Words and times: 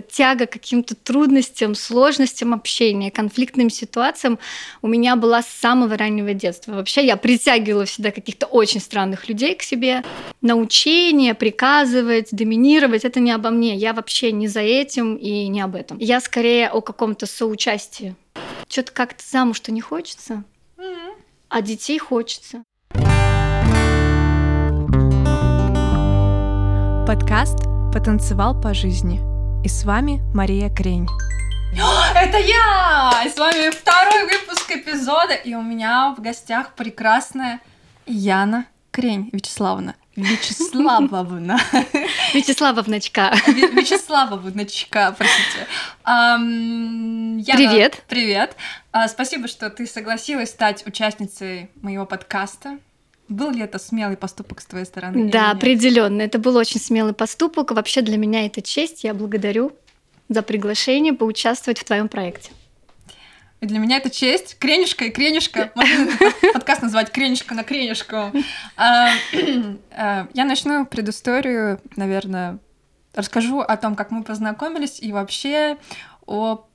Тяга 0.00 0.46
к 0.46 0.52
каким-то 0.52 0.94
трудностям, 0.94 1.74
сложностям 1.74 2.54
общения, 2.54 3.10
конфликтным 3.10 3.68
ситуациям 3.68 4.38
у 4.80 4.88
меня 4.88 5.16
была 5.16 5.42
с 5.42 5.48
самого 5.48 5.96
раннего 5.96 6.32
детства. 6.32 6.72
Вообще 6.72 7.04
я 7.04 7.16
притягивала 7.16 7.84
всегда 7.84 8.10
каких-то 8.10 8.46
очень 8.46 8.80
странных 8.80 9.28
людей 9.28 9.54
к 9.54 9.62
себе. 9.62 10.02
Научение, 10.40 11.34
приказывать, 11.34 12.28
доминировать— 12.32 13.04
это 13.04 13.20
не 13.20 13.32
обо 13.32 13.50
мне. 13.50 13.76
Я 13.76 13.92
вообще 13.92 14.32
не 14.32 14.48
за 14.48 14.60
этим 14.60 15.16
и 15.16 15.48
не 15.48 15.60
об 15.60 15.74
этом. 15.74 15.98
Я 15.98 16.20
скорее 16.20 16.68
о 16.68 16.80
каком-то 16.80 17.26
соучастии. 17.26 18.14
Что-то 18.68 18.92
как-то 18.92 19.22
замуж-то 19.30 19.72
не 19.72 19.82
хочется, 19.82 20.44
а 21.48 21.60
детей 21.60 21.98
хочется. 21.98 22.64
Подкаст 27.06 27.58
«Потанцевал 27.92 28.58
по 28.58 28.72
жизни». 28.72 29.31
И 29.64 29.68
с 29.68 29.84
вами 29.84 30.20
Мария 30.34 30.68
Крень. 30.68 31.06
Это 32.16 32.36
я! 32.38 33.22
И 33.24 33.28
с 33.28 33.38
вами 33.38 33.70
второй 33.70 34.24
выпуск 34.24 34.68
эпизода. 34.72 35.34
И 35.34 35.54
у 35.54 35.62
меня 35.62 36.12
в 36.16 36.20
гостях 36.20 36.74
прекрасная 36.74 37.60
Яна 38.04 38.66
Крень 38.90 39.30
Вячеславовна. 39.32 39.94
Вячеславовна. 40.16 41.60
Вячеславовночка. 42.34 43.34
Вячеславовночка, 43.46 45.14
простите. 45.16 45.68
Яна, 46.04 47.42
привет. 47.44 48.02
Привет. 48.08 48.56
А, 48.90 49.06
спасибо, 49.06 49.46
что 49.46 49.70
ты 49.70 49.86
согласилась 49.86 50.50
стать 50.50 50.84
участницей 50.88 51.70
моего 51.82 52.04
подкаста. 52.04 52.78
Был 53.28 53.50
ли 53.50 53.62
это 53.62 53.78
смелый 53.78 54.16
поступок 54.16 54.60
с 54.60 54.66
твоей 54.66 54.84
стороны? 54.84 55.30
Да, 55.30 55.50
определенно. 55.50 56.22
Это 56.22 56.38
был 56.38 56.56
очень 56.56 56.80
смелый 56.80 57.14
поступок. 57.14 57.70
Вообще 57.70 58.02
для 58.02 58.16
меня 58.16 58.46
это 58.46 58.62
честь. 58.62 59.04
Я 59.04 59.14
благодарю 59.14 59.72
за 60.28 60.42
приглашение 60.42 61.12
поучаствовать 61.12 61.78
в 61.78 61.84
твоем 61.84 62.08
проекте. 62.08 62.52
И 63.60 63.66
для 63.66 63.78
меня 63.78 63.98
это 63.98 64.10
честь. 64.10 64.58
Кренюшка 64.58 65.04
и 65.04 65.10
кренюшка. 65.10 65.70
Можно 65.76 66.10
подкаст 66.52 66.82
назвать 66.82 67.12
кренюшка 67.12 67.54
на 67.54 67.62
кренюшку. 67.62 68.32
А, 68.76 69.10
а, 69.92 70.28
я 70.34 70.44
начну 70.44 70.84
предысторию, 70.84 71.80
наверное, 71.96 72.58
расскажу 73.14 73.60
о 73.60 73.76
том, 73.76 73.94
как 73.94 74.10
мы 74.10 74.24
познакомились 74.24 74.98
и 75.00 75.12
вообще 75.12 75.76
о 76.26 76.66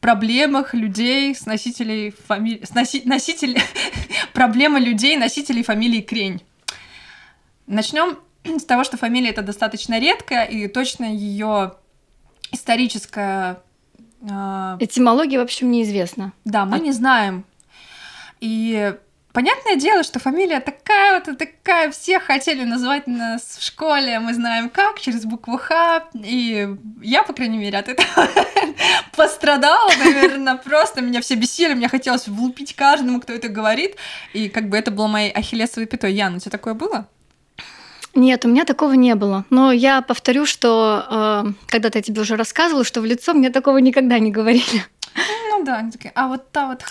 проблемах 0.00 0.74
людей 0.74 1.34
с 1.34 1.46
носителей 1.46 2.10
фамилии... 2.26 2.64
С 2.64 2.74
носи... 2.74 3.02
носителей... 3.04 3.60
Проблемы 4.32 4.80
людей, 4.80 5.16
носителей 5.16 5.62
фамилии 5.62 6.00
Крень. 6.00 6.42
Начнем 7.66 8.18
с 8.44 8.64
того, 8.64 8.84
что 8.84 8.96
фамилия 8.96 9.30
это 9.30 9.42
достаточно 9.42 9.98
редкая, 9.98 10.44
и 10.44 10.68
точно 10.68 11.04
ее 11.04 11.74
историческая... 12.52 13.62
Э... 14.22 14.76
Этимология, 14.80 15.38
в 15.38 15.42
общем, 15.42 15.70
неизвестна. 15.70 16.32
Да, 16.44 16.64
мы 16.64 16.76
а... 16.76 16.78
не 16.78 16.92
знаем. 16.92 17.44
И 18.40 18.94
Понятное 19.32 19.76
дело, 19.76 20.02
что 20.02 20.18
фамилия 20.18 20.58
такая 20.58 21.20
вот, 21.20 21.38
такая, 21.38 21.90
все 21.90 22.18
хотели 22.18 22.64
называть 22.64 23.06
нас 23.06 23.58
в 23.58 23.62
школе, 23.62 24.18
мы 24.20 24.32
знаем 24.32 24.70
как, 24.70 24.98
через 25.00 25.26
букву 25.26 25.58
Х, 25.58 26.04
и 26.14 26.68
я, 27.02 27.22
по 27.22 27.34
крайней 27.34 27.58
мере, 27.58 27.78
от 27.78 27.88
этого 27.88 28.28
пострадала, 29.16 29.90
наверное, 29.98 30.56
просто 30.56 31.02
меня 31.02 31.20
все 31.20 31.34
бесили, 31.34 31.74
мне 31.74 31.88
хотелось 31.88 32.26
влупить 32.26 32.74
каждому, 32.74 33.20
кто 33.20 33.34
это 33.34 33.48
говорит, 33.48 33.96
и 34.32 34.48
как 34.48 34.70
бы 34.70 34.78
это 34.78 34.90
было 34.90 35.06
моей 35.06 35.30
ахиллесовой 35.30 35.86
пятой. 35.86 36.14
Яна, 36.14 36.36
у 36.36 36.40
тебя 36.40 36.50
такое 36.50 36.72
было? 36.72 37.06
Нет, 38.14 38.44
у 38.46 38.48
меня 38.48 38.64
такого 38.64 38.94
не 38.94 39.14
было. 39.14 39.44
Но 39.50 39.70
я 39.70 40.00
повторю, 40.00 40.46
что 40.46 41.04
э, 41.08 41.52
когда-то 41.68 41.98
я 41.98 42.02
тебе 42.02 42.22
уже 42.22 42.36
рассказывала, 42.36 42.82
что 42.82 43.00
в 43.00 43.04
лицо 43.04 43.34
мне 43.34 43.50
такого 43.50 43.78
никогда 43.78 44.18
не 44.18 44.32
говорили. 44.32 44.84
Ну 45.50 45.64
да, 45.64 45.78
они 45.78 45.90
такие, 45.90 46.12
а 46.14 46.28
вот 46.28 46.50
та 46.50 46.68
вот 46.68 46.84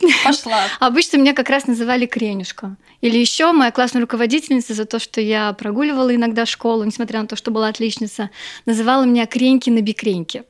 Пошла. 0.24 0.62
Обычно 0.78 1.16
меня 1.16 1.34
как 1.34 1.50
раз 1.50 1.66
называли 1.66 2.06
Кренюшка. 2.06 2.76
Или 3.00 3.18
еще 3.18 3.52
моя 3.52 3.70
классная 3.70 4.02
руководительница 4.02 4.74
за 4.74 4.84
то, 4.84 4.98
что 4.98 5.20
я 5.20 5.52
прогуливала 5.52 6.14
иногда 6.14 6.46
школу, 6.46 6.84
несмотря 6.84 7.20
на 7.20 7.26
то, 7.26 7.36
что 7.36 7.50
была 7.50 7.68
отличница, 7.68 8.30
называла 8.66 9.04
меня 9.04 9.26
Креньки 9.26 9.70
на 9.70 9.80
бикреньке. 9.80 10.44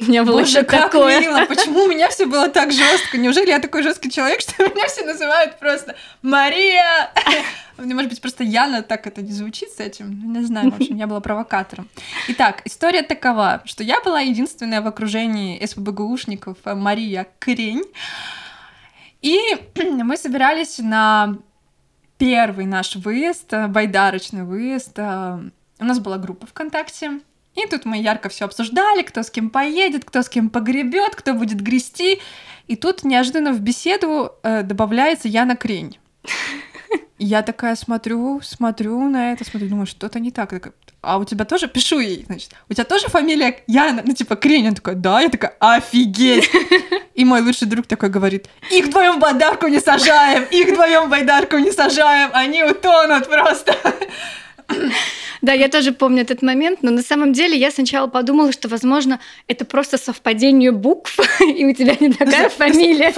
У 0.00 0.04
меня 0.04 0.22
было 0.22 0.40
Боже, 0.40 0.62
как 0.62 0.92
такое. 0.92 1.20
мило! 1.20 1.44
Почему 1.46 1.82
у 1.82 1.88
меня 1.88 2.08
все 2.08 2.26
было 2.26 2.48
так 2.48 2.70
жестко? 2.70 3.18
Неужели 3.18 3.48
я 3.48 3.58
такой 3.58 3.82
жесткий 3.82 4.10
человек, 4.10 4.40
что 4.42 4.62
меня 4.62 4.86
все 4.86 5.04
называют 5.04 5.58
просто 5.58 5.96
Мария? 6.22 7.10
Может 7.78 8.10
быть, 8.10 8.20
просто 8.20 8.44
Яна 8.44 8.82
так 8.82 9.08
это 9.08 9.22
не 9.22 9.32
звучит 9.32 9.70
с 9.70 9.80
этим? 9.80 10.32
Не 10.32 10.44
знаю, 10.44 10.70
в 10.70 10.76
общем, 10.76 10.96
я 10.96 11.08
была 11.08 11.20
провокатором. 11.20 11.88
Итак, 12.28 12.62
история 12.64 13.02
такова, 13.02 13.62
что 13.64 13.82
я 13.82 14.00
была 14.00 14.20
единственная 14.20 14.82
в 14.82 14.86
окружении 14.86 15.64
СПБГУшников 15.64 16.58
Мария 16.64 17.26
Крень, 17.40 17.84
и 19.22 19.38
мы 20.02 20.16
собирались 20.16 20.78
на 20.78 21.38
первый 22.18 22.66
наш 22.66 22.96
выезд, 22.96 23.52
э, 23.52 23.66
байдарочный 23.68 24.44
выезд. 24.44 24.98
Э, 24.98 25.38
у 25.78 25.84
нас 25.84 25.98
была 26.00 26.18
группа 26.18 26.46
ВКонтакте. 26.46 27.20
И 27.54 27.66
тут 27.66 27.84
мы 27.84 27.98
ярко 27.98 28.28
все 28.28 28.44
обсуждали, 28.44 29.02
кто 29.02 29.22
с 29.22 29.30
кем 29.30 29.50
поедет, 29.50 30.04
кто 30.04 30.22
с 30.22 30.28
кем 30.28 30.50
погребет, 30.50 31.16
кто 31.16 31.34
будет 31.34 31.60
грести. 31.60 32.20
И 32.68 32.76
тут 32.76 33.02
неожиданно 33.02 33.52
в 33.52 33.60
беседу 33.60 34.32
э, 34.42 34.62
добавляется 34.62 35.28
Яна 35.28 35.56
Крень. 35.56 35.98
Я 37.18 37.42
такая 37.42 37.74
смотрю, 37.74 38.40
смотрю 38.42 39.08
на 39.08 39.32
это, 39.32 39.44
смотрю, 39.44 39.68
думаю, 39.68 39.86
что-то 39.86 40.20
не 40.20 40.30
так. 40.30 40.52
А 41.00 41.18
у 41.18 41.24
тебя 41.24 41.44
тоже, 41.44 41.68
пишу 41.68 42.00
ей, 42.00 42.24
значит, 42.26 42.50
у 42.68 42.74
тебя 42.74 42.84
тоже 42.84 43.06
фамилия 43.08 43.62
Яна, 43.68 44.02
ну 44.04 44.14
типа 44.14 44.34
Крень, 44.34 44.68
он 44.68 44.74
такой, 44.74 44.96
да, 44.96 45.20
я 45.20 45.28
такая, 45.28 45.54
офигеть. 45.60 46.50
И 47.14 47.24
мой 47.24 47.40
лучший 47.40 47.68
друг 47.68 47.86
такой 47.86 48.08
говорит, 48.08 48.48
их 48.70 48.86
вдвоем 48.86 49.16
в 49.16 49.20
байдарку 49.20 49.68
не 49.68 49.78
сажаем, 49.78 50.44
их 50.50 50.68
вдвоем 50.70 51.06
в 51.06 51.10
байдарку 51.10 51.58
не 51.58 51.70
сажаем, 51.70 52.30
они 52.32 52.64
утонут 52.64 53.28
просто. 53.28 53.76
Да, 55.40 55.52
я 55.52 55.68
тоже 55.68 55.92
помню 55.92 56.22
этот 56.22 56.42
момент, 56.42 56.82
но 56.82 56.90
на 56.90 57.02
самом 57.02 57.32
деле 57.32 57.56
я 57.56 57.70
сначала 57.70 58.08
подумала, 58.08 58.50
что, 58.50 58.68
возможно, 58.68 59.20
это 59.46 59.64
просто 59.64 59.96
совпадение 59.96 60.72
букв, 60.72 61.16
и 61.40 61.64
у 61.64 61.72
тебя 61.72 61.94
не 62.00 62.12
такая 62.12 62.48
фамилия. 62.58 63.12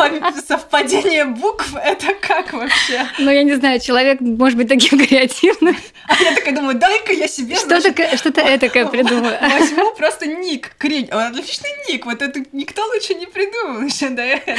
Совпадение 0.46 1.24
букв— 1.24 1.74
это 1.84 2.14
как 2.20 2.52
вообще? 2.52 3.06
Ну, 3.18 3.30
я 3.30 3.42
не 3.42 3.54
знаю, 3.54 3.80
человек 3.80 4.20
может 4.20 4.58
быть 4.58 4.68
таким 4.68 4.98
креативным. 4.98 5.76
А 6.08 6.22
я 6.22 6.34
такая 6.34 6.54
думаю, 6.54 6.78
дай-ка 6.78 7.12
я 7.12 7.26
себе... 7.26 7.56
Что-то 7.56 7.80
что 8.16 8.30
этакое 8.30 8.86
придумаю. 8.90 9.38
Возьму 9.40 9.94
просто 9.96 10.26
ник, 10.26 10.74
крень. 10.76 11.08
Отличный 11.10 11.70
ник, 11.88 12.04
вот 12.04 12.20
это 12.20 12.42
никто 12.52 12.84
лучше 12.86 13.14
не 13.14 13.26
придумал 13.26 13.80
еще 13.82 14.10
до 14.10 14.22
этого. 14.22 14.58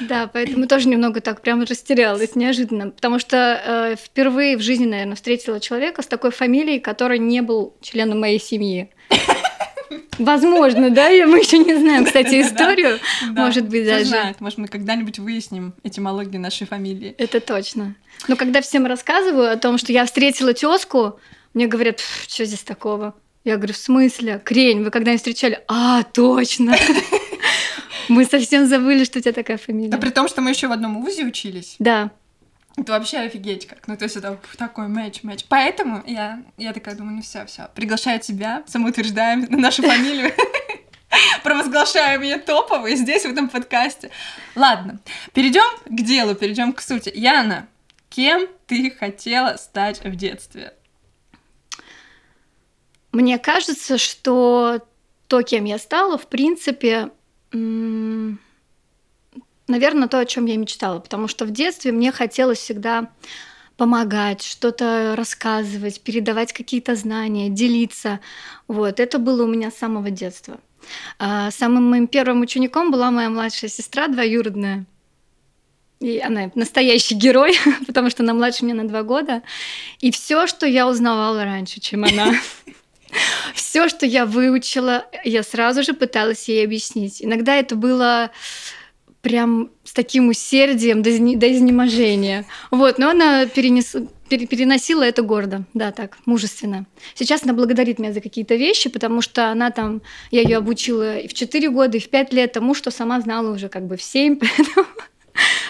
Да, 0.00 0.28
поэтому 0.30 0.66
тоже 0.66 0.88
немного 0.88 1.20
так 1.20 1.40
прям 1.40 1.62
растерялась 1.62 2.34
неожиданно, 2.34 2.90
потому 2.90 3.18
что 3.18 3.62
э, 3.64 3.96
впервые 3.96 4.58
в 4.58 4.60
жизни, 4.60 4.86
наверное, 4.86 5.16
встретила 5.16 5.60
человека 5.60 6.02
с 6.02 6.06
такой 6.06 6.19
фамилией, 6.28 6.80
который 6.80 7.18
не 7.18 7.40
был 7.40 7.74
членом 7.80 8.20
моей 8.20 8.38
семьи. 8.38 8.90
Возможно, 10.18 10.90
да? 10.90 11.08
Мы 11.08 11.38
еще 11.38 11.58
не 11.58 11.74
знаем, 11.74 12.04
кстати, 12.04 12.42
историю. 12.42 12.98
Может 13.30 13.68
быть, 13.68 13.86
даже. 13.86 14.34
Может, 14.38 14.58
мы 14.58 14.68
когда-нибудь 14.68 15.18
выясним 15.18 15.72
этимологию 15.82 16.40
нашей 16.40 16.66
фамилии. 16.66 17.14
Это 17.16 17.40
точно. 17.40 17.94
Но 18.28 18.36
когда 18.36 18.60
всем 18.60 18.86
рассказываю 18.86 19.50
о 19.50 19.56
том, 19.56 19.78
что 19.78 19.92
я 19.92 20.04
встретила 20.04 20.52
тезку, 20.52 21.18
мне 21.54 21.66
говорят, 21.66 22.00
что 22.28 22.44
здесь 22.44 22.62
такого? 22.62 23.14
Я 23.44 23.56
говорю, 23.56 23.72
в 23.72 23.78
смысле? 23.78 24.40
Крень, 24.44 24.84
вы 24.84 24.90
когда-нибудь 24.90 25.20
встречали? 25.20 25.60
А, 25.66 26.02
точно. 26.02 26.76
Мы 28.08 28.24
совсем 28.24 28.66
забыли, 28.66 29.04
что 29.04 29.20
у 29.20 29.22
тебя 29.22 29.32
такая 29.32 29.56
фамилия. 29.56 29.88
Да 29.88 29.96
при 29.96 30.10
том, 30.10 30.28
что 30.28 30.40
мы 30.40 30.50
еще 30.50 30.66
в 30.66 30.72
одном 30.72 31.00
вузе 31.00 31.24
учились. 31.24 31.76
Да. 31.78 32.10
Это 32.80 32.92
вообще 32.92 33.18
офигеть 33.18 33.66
как. 33.66 33.86
Ну, 33.86 33.96
то 33.96 34.04
есть 34.04 34.16
это 34.16 34.40
такой 34.56 34.88
матч, 34.88 35.22
матч. 35.22 35.44
Поэтому 35.48 36.02
я, 36.06 36.42
я 36.56 36.72
такая 36.72 36.94
думаю, 36.94 37.16
ну 37.16 37.22
все, 37.22 37.44
все, 37.44 37.68
приглашаю 37.74 38.20
тебя, 38.20 38.64
самоутверждаем 38.66 39.42
на 39.50 39.58
нашу 39.58 39.82
фамилию. 39.82 40.32
Провозглашаем 41.42 42.22
ее 42.22 42.38
топовой 42.38 42.96
здесь, 42.96 43.24
в 43.24 43.30
этом 43.30 43.50
подкасте. 43.50 44.10
Ладно, 44.54 45.00
перейдем 45.34 45.64
к 45.84 46.00
делу, 46.00 46.34
перейдем 46.34 46.72
к 46.72 46.80
сути. 46.80 47.12
Яна, 47.14 47.68
кем 48.08 48.46
ты 48.66 48.90
хотела 48.90 49.56
стать 49.56 50.02
в 50.02 50.16
детстве? 50.16 50.72
Мне 53.12 53.38
кажется, 53.38 53.98
что 53.98 54.86
то, 55.26 55.42
кем 55.42 55.64
я 55.64 55.78
стала, 55.78 56.16
в 56.16 56.28
принципе, 56.28 57.10
наверное, 59.70 60.08
то, 60.08 60.18
о 60.18 60.26
чем 60.26 60.46
я 60.46 60.56
мечтала, 60.56 60.98
потому 60.98 61.28
что 61.28 61.44
в 61.44 61.50
детстве 61.50 61.92
мне 61.92 62.12
хотелось 62.12 62.58
всегда 62.58 63.10
помогать, 63.76 64.42
что-то 64.42 65.14
рассказывать, 65.16 66.02
передавать 66.02 66.52
какие-то 66.52 66.94
знания, 66.96 67.48
делиться. 67.48 68.20
Вот, 68.68 69.00
это 69.00 69.18
было 69.18 69.44
у 69.44 69.46
меня 69.46 69.70
с 69.70 69.78
самого 69.78 70.10
детства. 70.10 70.60
А 71.18 71.50
самым 71.50 71.88
моим 71.88 72.06
первым 72.06 72.42
учеником 72.42 72.90
была 72.90 73.10
моя 73.10 73.30
младшая 73.30 73.70
сестра 73.70 74.08
двоюродная. 74.08 74.84
И 76.00 76.18
она 76.18 76.50
настоящий 76.54 77.14
герой, 77.14 77.56
потому 77.86 78.10
что 78.10 78.22
она 78.22 78.34
младше 78.34 78.64
меня 78.64 78.74
на 78.74 78.88
два 78.88 79.02
года. 79.02 79.42
И 80.00 80.10
все, 80.10 80.46
что 80.46 80.66
я 80.66 80.88
узнавала 80.88 81.44
раньше, 81.44 81.80
чем 81.80 82.04
она. 82.04 82.34
Все, 83.54 83.88
что 83.88 84.06
я 84.06 84.24
выучила, 84.24 85.04
я 85.24 85.42
сразу 85.42 85.82
же 85.82 85.94
пыталась 85.94 86.48
ей 86.48 86.64
объяснить. 86.64 87.20
Иногда 87.20 87.56
это 87.56 87.74
было 87.74 88.30
прям 89.22 89.70
с 89.84 89.92
таким 89.92 90.28
усердием 90.28 91.02
до, 91.02 91.10
до 91.10 91.52
изнеможения. 91.52 92.46
Вот, 92.70 92.98
но 92.98 93.10
она 93.10 93.46
перенес, 93.46 93.94
переносила 94.28 95.02
это 95.02 95.22
гордо, 95.22 95.64
да, 95.74 95.92
так, 95.92 96.16
мужественно. 96.24 96.86
Сейчас 97.14 97.42
она 97.44 97.52
благодарит 97.52 97.98
меня 97.98 98.12
за 98.12 98.20
какие-то 98.20 98.54
вещи, 98.54 98.88
потому 98.88 99.20
что 99.20 99.50
она 99.50 99.70
там, 99.70 100.02
я 100.30 100.42
ее 100.42 100.58
обучила 100.58 101.18
и 101.18 101.28
в 101.28 101.34
4 101.34 101.68
года, 101.70 101.98
и 101.98 102.00
в 102.00 102.08
5 102.08 102.32
лет 102.32 102.52
тому, 102.52 102.74
что 102.74 102.90
сама 102.90 103.20
знала 103.20 103.52
уже 103.52 103.68
как 103.68 103.86
бы 103.86 103.96
в 103.96 104.02
7, 104.02 104.36
поэтому 104.40 104.86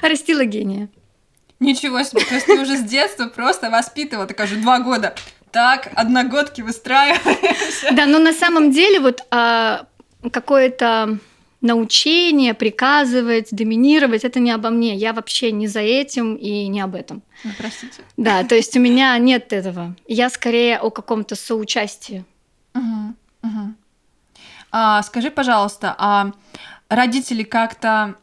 растила 0.02 0.44
гения. 0.44 0.88
Ничего 1.58 2.02
себе, 2.02 2.22
то 2.24 2.34
есть 2.34 2.46
ты 2.46 2.58
уже 2.58 2.76
с 2.76 2.82
детства 2.82 3.26
просто 3.26 3.68
воспитывала, 3.68 4.26
так 4.26 4.46
же 4.46 4.56
два 4.56 4.78
года. 4.78 5.14
Так, 5.50 5.90
одногодки 5.94 6.62
выстраиваемся. 6.62 7.92
Да, 7.92 8.06
но 8.06 8.18
на 8.18 8.32
самом 8.32 8.70
деле 8.70 9.00
вот 9.00 9.22
а, 9.30 9.86
какое-то 10.32 11.18
научение, 11.60 12.54
приказывать, 12.54 13.48
доминировать, 13.50 14.24
это 14.24 14.40
не 14.40 14.50
обо 14.50 14.70
мне. 14.70 14.96
Я 14.96 15.12
вообще 15.12 15.52
не 15.52 15.66
за 15.66 15.80
этим 15.80 16.34
и 16.36 16.68
не 16.68 16.80
об 16.80 16.94
этом. 16.94 17.22
Простите. 17.58 18.02
Да, 18.16 18.44
то 18.44 18.54
есть 18.54 18.76
у 18.76 18.80
меня 18.80 19.16
нет 19.18 19.52
этого. 19.52 19.94
Я 20.06 20.30
скорее 20.30 20.78
о 20.78 20.90
каком-то 20.90 21.36
соучастии. 21.36 22.24
Угу, 22.74 23.14
угу. 23.42 23.74
А, 24.72 25.02
скажи, 25.02 25.30
пожалуйста, 25.30 25.94
а 25.98 26.32
родители 26.88 27.42
как-то 27.42 28.16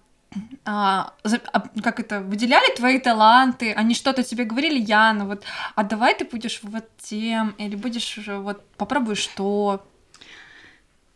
а, 0.66 1.14
а, 1.24 1.64
как 1.82 2.00
это, 2.00 2.22
выделяли 2.22 2.76
твои 2.76 3.00
таланты, 3.00 3.74
они 3.74 3.96
что-то 3.96 4.24
тебе 4.24 4.44
говорили, 4.44 4.80
Яна, 4.80 5.26
вот, 5.26 5.44
а 5.76 5.84
давай 5.84 6.14
ты 6.14 6.26
будешь 6.26 6.60
вот 6.64 6.86
тем, 6.98 7.56
или 7.58 7.76
будешь 7.76 8.18
уже 8.18 8.38
вот 8.38 8.64
попробуешь 8.78 9.20
что, 9.20 9.86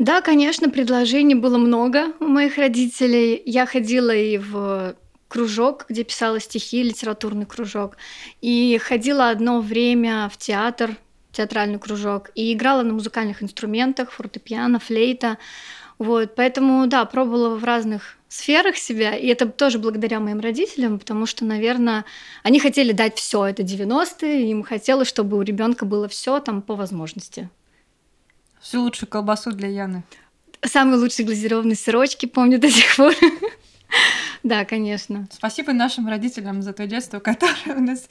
да, 0.01 0.21
конечно, 0.21 0.67
предложений 0.67 1.35
было 1.35 1.59
много 1.59 2.13
у 2.19 2.25
моих 2.25 2.57
родителей. 2.57 3.39
Я 3.45 3.67
ходила 3.67 4.09
и 4.09 4.39
в 4.39 4.95
кружок, 5.27 5.85
где 5.89 6.03
писала 6.03 6.39
стихи, 6.39 6.81
литературный 6.81 7.45
кружок. 7.45 7.97
И 8.41 8.79
ходила 8.81 9.29
одно 9.29 9.61
время 9.61 10.27
в 10.33 10.37
театр, 10.37 10.97
театральный 11.31 11.77
кружок, 11.77 12.31
и 12.33 12.51
играла 12.51 12.81
на 12.81 12.93
музыкальных 12.93 13.43
инструментах, 13.43 14.11
фортепиано, 14.11 14.79
флейта. 14.79 15.37
Вот, 15.99 16.33
поэтому, 16.33 16.87
да, 16.87 17.05
пробовала 17.05 17.55
в 17.55 17.63
разных 17.63 18.17
сферах 18.27 18.77
себя, 18.77 19.15
и 19.15 19.27
это 19.27 19.45
тоже 19.45 19.77
благодаря 19.77 20.19
моим 20.19 20.39
родителям, 20.39 20.97
потому 20.97 21.27
что, 21.27 21.45
наверное, 21.45 22.05
они 22.41 22.59
хотели 22.59 22.91
дать 22.91 23.19
все, 23.19 23.45
это 23.45 23.61
90-е, 23.61 24.49
им 24.49 24.63
хотелось, 24.63 25.09
чтобы 25.09 25.37
у 25.37 25.43
ребенка 25.43 25.85
было 25.85 26.07
все 26.07 26.39
там 26.39 26.63
по 26.63 26.75
возможности. 26.75 27.51
Всю 28.61 28.81
лучшую 28.81 29.09
колбасу 29.09 29.51
для 29.51 29.67
Яны. 29.69 30.03
Самые 30.63 30.99
лучшие 30.99 31.25
глазированные 31.25 31.75
сырочки, 31.75 32.27
помню 32.27 32.59
до 32.59 32.69
сих 32.69 32.95
пор. 32.95 33.13
Да, 34.43 34.65
конечно. 34.65 35.27
Спасибо 35.31 35.71
нашим 35.71 36.07
родителям 36.07 36.61
за 36.63 36.73
то 36.73 36.87
детство, 36.87 37.19
которое 37.19 37.75
у 37.75 37.81
нас... 37.81 38.07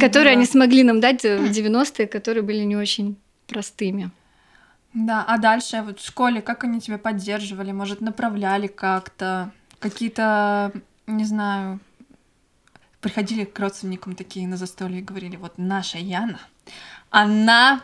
Которое 0.00 0.30
они 0.30 0.46
смогли 0.46 0.82
нам 0.82 0.98
дать 1.00 1.22
в 1.22 1.44
90-е, 1.44 2.08
которые 2.08 2.42
были 2.42 2.64
не 2.64 2.74
очень 2.76 3.16
простыми. 3.46 4.10
Да, 4.94 5.24
а 5.26 5.38
дальше 5.38 5.82
вот 5.82 6.00
в 6.00 6.06
школе 6.06 6.40
как 6.40 6.64
они 6.64 6.80
тебя 6.80 6.98
поддерживали, 6.98 7.72
может, 7.72 8.00
направляли 8.00 8.66
как-то, 8.66 9.52
какие-то, 9.78 10.72
не 11.06 11.24
знаю, 11.24 11.80
приходили 13.00 13.44
к 13.44 13.58
родственникам 13.58 14.14
такие 14.14 14.48
на 14.48 14.56
застолье 14.56 15.00
и 15.00 15.04
говорили, 15.04 15.36
вот 15.36 15.58
наша 15.58 15.98
Яна, 15.98 16.40
она 17.10 17.82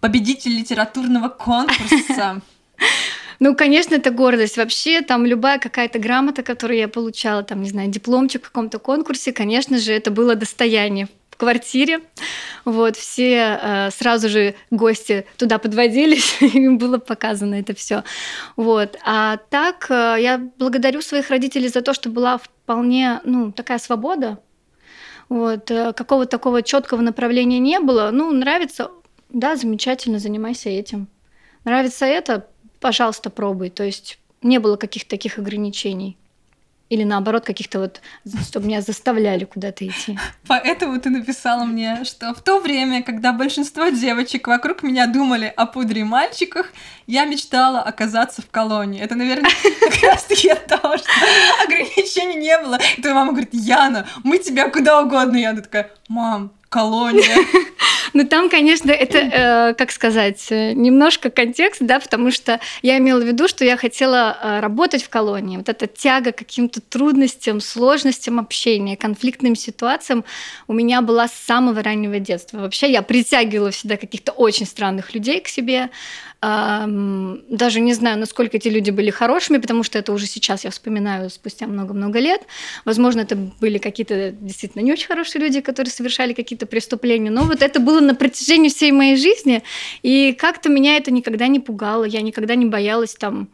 победитель 0.00 0.52
литературного 0.52 1.28
конкурса. 1.28 2.40
Ну, 3.40 3.54
конечно, 3.54 3.94
это 3.94 4.10
гордость. 4.10 4.56
Вообще, 4.56 5.00
там 5.00 5.24
любая 5.24 5.58
какая-то 5.58 6.00
грамота, 6.00 6.42
которую 6.42 6.78
я 6.78 6.88
получала, 6.88 7.42
там, 7.44 7.62
не 7.62 7.70
знаю, 7.70 7.88
дипломчик 7.88 8.44
в 8.44 8.48
каком-то 8.48 8.80
конкурсе, 8.80 9.32
конечно 9.32 9.78
же, 9.78 9.92
это 9.92 10.10
было 10.10 10.34
достояние 10.34 11.08
в 11.30 11.36
квартире. 11.36 12.00
Вот, 12.64 12.96
все 12.96 13.58
э, 13.62 13.90
сразу 13.92 14.28
же 14.28 14.56
гости 14.72 15.24
туда 15.36 15.58
подводились, 15.58 16.36
им 16.42 16.78
было 16.78 16.98
показано 16.98 17.54
это 17.54 17.76
все. 17.76 18.02
Вот. 18.56 18.98
А 19.04 19.36
так, 19.36 19.86
э, 19.88 20.16
я 20.18 20.40
благодарю 20.58 21.00
своих 21.00 21.30
родителей 21.30 21.68
за 21.68 21.80
то, 21.80 21.94
что 21.94 22.08
была 22.08 22.38
вполне, 22.38 23.20
ну, 23.24 23.52
такая 23.52 23.78
свобода. 23.78 24.38
Вот, 25.28 25.70
э, 25.70 25.92
какого-то 25.92 26.30
такого 26.30 26.62
четкого 26.62 27.02
направления 27.02 27.60
не 27.60 27.78
было. 27.78 28.10
Ну, 28.12 28.32
нравится 28.32 28.90
да, 29.30 29.56
замечательно, 29.56 30.18
занимайся 30.18 30.70
этим. 30.70 31.08
Нравится 31.64 32.06
это, 32.06 32.46
пожалуйста, 32.80 33.30
пробуй. 33.30 33.70
То 33.70 33.84
есть 33.84 34.18
не 34.42 34.58
было 34.58 34.76
каких-то 34.76 35.10
таких 35.10 35.38
ограничений. 35.38 36.16
Или 36.88 37.04
наоборот, 37.04 37.44
каких-то 37.44 37.80
вот, 37.80 38.00
чтобы 38.48 38.66
меня 38.66 38.80
заставляли 38.80 39.44
куда-то 39.44 39.86
идти. 39.86 40.18
Поэтому 40.46 40.98
ты 40.98 41.10
написала 41.10 41.64
мне, 41.64 42.02
что 42.04 42.32
в 42.32 42.40
то 42.40 42.60
время, 42.60 43.02
когда 43.02 43.34
большинство 43.34 43.90
девочек 43.90 44.48
вокруг 44.48 44.82
меня 44.82 45.06
думали 45.06 45.52
о 45.54 45.66
пудре 45.66 46.00
и 46.00 46.04
мальчиках, 46.04 46.72
я 47.06 47.26
мечтала 47.26 47.82
оказаться 47.82 48.40
в 48.40 48.48
колонии. 48.48 49.02
Это, 49.02 49.16
наверное, 49.16 49.50
как 49.80 50.02
раз 50.02 50.24
таки 50.24 50.48
от 50.48 50.66
того, 50.66 50.96
что 50.96 51.10
ограничений 51.62 52.36
не 52.36 52.58
было. 52.58 52.78
И 52.96 53.02
твоя 53.02 53.14
мама 53.14 53.32
говорит, 53.32 53.52
Яна, 53.52 54.06
мы 54.24 54.38
тебя 54.38 54.70
куда 54.70 55.02
угодно. 55.02 55.36
И 55.36 55.42
я 55.42 55.54
такая, 55.54 55.90
мам, 56.08 56.52
колония. 56.70 57.36
Ну, 58.14 58.26
там, 58.26 58.48
конечно, 58.48 58.90
это, 58.90 59.18
э, 59.18 59.74
как 59.74 59.90
сказать, 59.90 60.46
э, 60.50 60.72
немножко 60.72 61.30
контекст, 61.30 61.82
да, 61.82 62.00
потому 62.00 62.30
что 62.30 62.60
я 62.82 62.98
имела 62.98 63.20
в 63.20 63.26
виду, 63.26 63.48
что 63.48 63.64
я 63.64 63.76
хотела 63.76 64.36
э, 64.40 64.60
работать 64.60 65.02
в 65.02 65.08
колонии. 65.08 65.56
Вот 65.56 65.68
эта 65.68 65.86
тяга 65.86 66.32
к 66.32 66.38
каким-то 66.38 66.80
трудностям, 66.80 67.60
сложностям 67.60 68.38
общения, 68.38 68.96
конфликтным 68.96 69.54
ситуациям 69.54 70.24
у 70.66 70.72
меня 70.72 71.02
была 71.02 71.28
с 71.28 71.34
самого 71.34 71.82
раннего 71.82 72.18
детства. 72.18 72.58
Вообще 72.58 72.90
я 72.90 73.02
притягивала 73.02 73.70
всегда 73.70 73.96
каких-то 73.96 74.32
очень 74.32 74.66
странных 74.66 75.14
людей 75.14 75.40
к 75.40 75.48
себе, 75.48 75.90
даже 76.40 77.80
не 77.80 77.94
знаю, 77.94 78.18
насколько 78.18 78.58
эти 78.58 78.68
люди 78.68 78.90
были 78.90 79.10
хорошими, 79.10 79.58
потому 79.58 79.82
что 79.82 79.98
это 79.98 80.12
уже 80.12 80.26
сейчас 80.26 80.64
я 80.64 80.70
вспоминаю 80.70 81.30
спустя 81.30 81.66
много-много 81.66 82.20
лет. 82.20 82.42
Возможно, 82.84 83.20
это 83.20 83.34
были 83.34 83.78
какие-то 83.78 84.30
действительно 84.30 84.82
не 84.82 84.92
очень 84.92 85.08
хорошие 85.08 85.42
люди, 85.42 85.60
которые 85.60 85.90
совершали 85.90 86.34
какие-то 86.34 86.66
преступления. 86.66 87.30
Но 87.30 87.42
вот 87.42 87.60
это 87.60 87.80
было 87.80 88.00
на 88.00 88.14
протяжении 88.14 88.68
всей 88.68 88.92
моей 88.92 89.16
жизни, 89.16 89.64
и 90.02 90.32
как-то 90.32 90.68
меня 90.68 90.96
это 90.96 91.10
никогда 91.10 91.48
не 91.48 91.58
пугало. 91.58 92.04
Я 92.04 92.22
никогда 92.22 92.54
не 92.54 92.66
боялась 92.66 93.14
там 93.14 93.48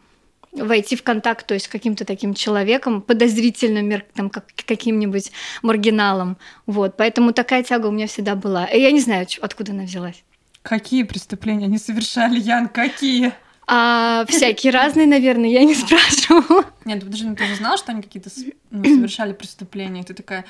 войти 0.52 0.94
в 0.94 1.02
контакт, 1.02 1.46
то 1.46 1.54
есть 1.54 1.66
с 1.66 1.68
каким-то 1.68 2.04
таким 2.04 2.34
человеком, 2.34 3.00
подозрительным, 3.00 4.02
там, 4.14 4.30
как, 4.30 4.44
каким-нибудь 4.66 5.32
маргиналом. 5.62 6.36
Вот. 6.66 6.96
Поэтому 6.96 7.32
такая 7.32 7.62
тяга 7.62 7.86
у 7.86 7.90
меня 7.90 8.06
всегда 8.06 8.34
была. 8.34 8.66
И 8.66 8.80
я 8.80 8.90
не 8.90 9.00
знаю, 9.00 9.26
откуда 9.40 9.72
она 9.72 9.84
взялась. 9.84 10.22
Какие 10.64 11.02
преступления 11.02 11.66
они 11.66 11.76
совершали, 11.76 12.40
Ян, 12.40 12.70
какие? 12.70 13.34
А, 13.66 14.24
всякие 14.26 14.72
разные, 14.72 15.06
наверное, 15.06 15.50
я 15.50 15.62
не 15.62 15.74
спрашивала. 15.74 16.64
Нет, 16.86 17.04
подожди, 17.04 17.26
ну 17.26 17.36
ты 17.36 17.44
же 17.44 17.56
знала, 17.56 17.76
что 17.76 17.92
они 17.92 18.00
какие-то 18.00 18.30
ну, 18.70 18.82
совершали 18.82 19.34
преступления, 19.34 20.00
и 20.00 20.04
ты 20.04 20.14
такая... 20.14 20.46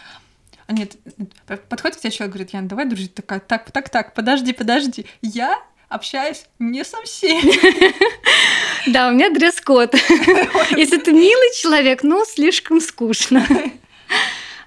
А 0.68 0.72
нет, 0.72 0.96
подходит 1.68 1.96
к 1.96 2.00
тебе 2.00 2.12
человек, 2.12 2.32
говорит, 2.32 2.52
Ян, 2.54 2.68
давай 2.68 2.86
дружить. 2.86 3.12
Такая, 3.12 3.40
так, 3.40 3.72
так, 3.72 3.88
так, 3.88 4.14
подожди, 4.14 4.52
подожди. 4.52 5.04
Я 5.20 5.60
общаюсь 5.88 6.44
не 6.60 6.84
со 6.84 7.02
всеми. 7.02 7.92
Да, 8.86 9.08
у 9.08 9.12
меня 9.12 9.30
дресс-код. 9.30 9.94
Если 10.76 10.98
ты 10.98 11.12
милый 11.12 11.60
человек, 11.60 12.04
ну, 12.04 12.24
слишком 12.24 12.80
скучно. 12.80 13.44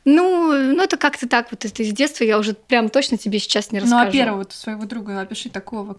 Ну, 0.09 0.53
ну 0.53 0.81
это 0.81 0.95
как-то 0.95 1.27
так, 1.27 1.47
вот 1.51 1.65
это 1.65 1.83
из 1.83 1.91
детства 1.91 2.23
я 2.23 2.39
уже 2.39 2.53
прям 2.53 2.87
точно 2.87 3.17
тебе 3.17 3.39
сейчас 3.39 3.73
не 3.73 3.79
расскажу. 3.79 4.03
Ну, 4.03 4.07
а 4.07 4.11
первого 4.11 4.37
вот 4.37 4.53
своего 4.53 4.85
друга 4.85 5.19
опиши 5.19 5.49
такого, 5.49 5.97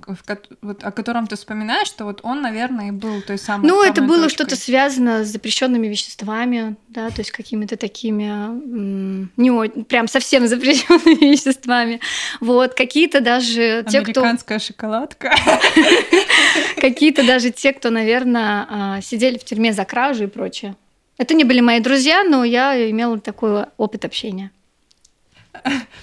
вот, 0.63 0.83
о 0.83 0.91
котором 0.93 1.27
ты 1.27 1.37
вспоминаешь, 1.37 1.89
что 1.89 2.07
вот 2.07 2.21
он, 2.23 2.41
наверное, 2.41 2.89
и 2.89 2.91
был 2.91 3.21
той 3.21 3.37
самой 3.37 3.69
Ну, 3.69 3.83
это 3.83 4.01
было 4.01 4.31
что-то 4.31 4.57
связано 4.57 5.27
с 5.27 5.29
запрещенными 5.29 5.89
веществами, 5.89 6.77
да, 6.89 7.11
то 7.11 7.21
есть 7.21 7.33
какими-то 7.33 7.77
такими, 7.77 8.25
не 9.37 9.85
прям 9.85 10.09
совсем 10.09 10.49
запрещенными 10.49 11.31
веществами. 11.31 12.01
Вот, 12.41 12.73
какие-то 12.73 13.21
даже 13.21 13.85
те, 13.91 14.01
кто... 14.01 14.23
Американская 14.23 14.59
шоколадка. 14.59 15.37
Какие-то 16.81 17.27
даже 17.27 17.51
те, 17.51 17.75
кто, 17.75 17.91
наверное, 17.91 18.67
а, 18.71 19.01
сидели 19.03 19.37
в 19.37 19.45
тюрьме 19.45 19.75
за 19.75 19.85
кражу 19.85 20.25
и 20.25 20.29
прочее. 20.29 20.77
Это 21.19 21.35
не 21.35 21.45
были 21.45 21.61
мои 21.61 21.81
друзья, 21.81 22.23
но 22.23 22.45
я 22.45 22.91
имела 22.91 23.21
такой 23.21 23.67
опыт 23.77 24.05
общения. 24.05 24.53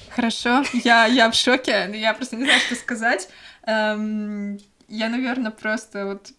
Хорошо, 0.09 0.63
я, 0.73 1.05
я 1.05 1.31
в 1.31 1.35
шоке, 1.35 1.89
я 1.93 2.13
просто 2.13 2.35
не 2.35 2.43
знаю, 2.43 2.59
что 2.59 2.75
сказать. 2.75 3.29
Эм, 3.65 4.59
я, 4.87 5.09
наверное, 5.09 5.51
просто 5.51 6.05
вот... 6.05 6.31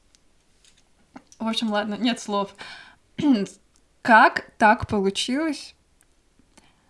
В 1.39 1.49
общем, 1.49 1.71
ладно, 1.71 1.95
нет 1.95 2.21
слов. 2.21 2.55
как 4.03 4.51
так 4.59 4.87
получилось, 4.87 5.75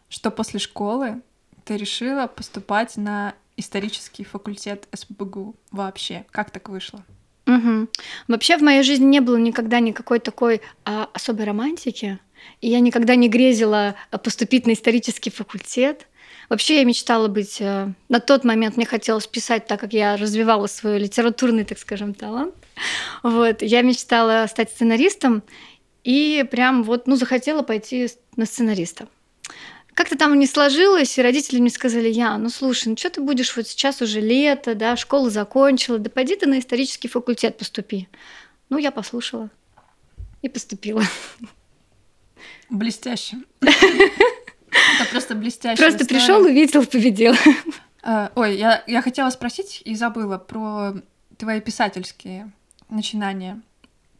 что 0.08 0.30
после 0.30 0.58
школы 0.58 1.22
ты 1.64 1.76
решила 1.76 2.26
поступать 2.26 2.96
на 2.96 3.34
исторический 3.56 4.24
факультет 4.24 4.88
СПБГУ 4.92 5.54
вообще? 5.70 6.26
Как 6.30 6.50
так 6.50 6.68
вышло? 6.68 7.04
Угу. 7.46 7.88
Вообще 8.28 8.56
в 8.56 8.62
моей 8.62 8.82
жизни 8.82 9.04
не 9.04 9.20
было 9.20 9.36
никогда 9.36 9.80
никакой 9.80 10.18
такой 10.18 10.60
а, 10.84 11.08
особой 11.12 11.44
романтики. 11.44 12.18
И 12.60 12.68
я 12.68 12.80
никогда 12.80 13.14
не 13.14 13.28
грезила 13.28 13.94
поступить 14.22 14.66
на 14.66 14.72
исторический 14.72 15.30
факультет. 15.30 16.06
Вообще 16.48 16.76
я 16.78 16.84
мечтала 16.84 17.28
быть... 17.28 17.60
Э, 17.60 17.92
на 18.08 18.20
тот 18.20 18.44
момент 18.44 18.76
мне 18.76 18.86
хотелось 18.86 19.26
писать, 19.26 19.66
так 19.66 19.80
как 19.80 19.92
я 19.92 20.16
развивала 20.16 20.66
свой 20.68 20.98
литературный, 20.98 21.64
так 21.64 21.78
скажем, 21.78 22.14
талант. 22.14 22.54
Вот. 23.22 23.62
Я 23.62 23.82
мечтала 23.82 24.46
стать 24.48 24.70
сценаристом 24.70 25.42
и 26.04 26.44
прям 26.48 26.84
вот, 26.84 27.06
ну, 27.08 27.16
захотела 27.16 27.62
пойти 27.62 28.08
на 28.36 28.46
сценариста. 28.46 29.08
Как-то 29.96 30.18
там 30.18 30.38
не 30.38 30.46
сложилось, 30.46 31.16
и 31.16 31.22
родители 31.22 31.58
мне 31.58 31.70
сказали, 31.70 32.10
я, 32.10 32.36
ну 32.36 32.50
слушай, 32.50 32.88
ну 32.88 32.98
что 32.98 33.08
ты 33.08 33.22
будешь, 33.22 33.56
вот 33.56 33.66
сейчас 33.66 34.02
уже 34.02 34.20
лето, 34.20 34.74
да, 34.74 34.94
школу 34.94 35.30
закончила, 35.30 35.98
да 35.98 36.10
пойди 36.10 36.36
ты 36.36 36.46
на 36.46 36.58
исторический 36.58 37.08
факультет 37.08 37.56
поступи. 37.56 38.06
Ну, 38.68 38.76
я 38.76 38.90
послушала 38.90 39.48
и 40.42 40.50
поступила. 40.50 41.02
Блестяще. 42.68 43.38
Это 43.60 45.10
просто 45.10 45.34
блестяще. 45.34 45.82
Просто 45.82 46.04
пришел, 46.04 46.42
увидел, 46.42 46.84
победил. 46.84 47.34
А, 48.02 48.30
ой, 48.34 48.58
я, 48.58 48.84
я 48.86 49.00
хотела 49.00 49.30
спросить 49.30 49.80
и 49.86 49.94
забыла 49.94 50.36
про 50.36 50.92
твои 51.38 51.62
писательские 51.62 52.52
начинания. 52.90 53.62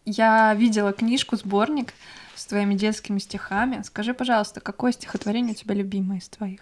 Я 0.06 0.54
видела 0.54 0.92
книжку, 0.92 1.36
сборник 1.36 1.92
с 2.36 2.46
твоими 2.46 2.75
детскими 2.75 3.18
стихами. 3.18 3.82
Скажи, 3.82 4.14
пожалуйста, 4.14 4.60
какое 4.60 4.92
стихотворение 4.92 5.52
у 5.52 5.56
тебя 5.56 5.75
любимое 5.75 6.18
из 6.18 6.28
твоих? 6.28 6.60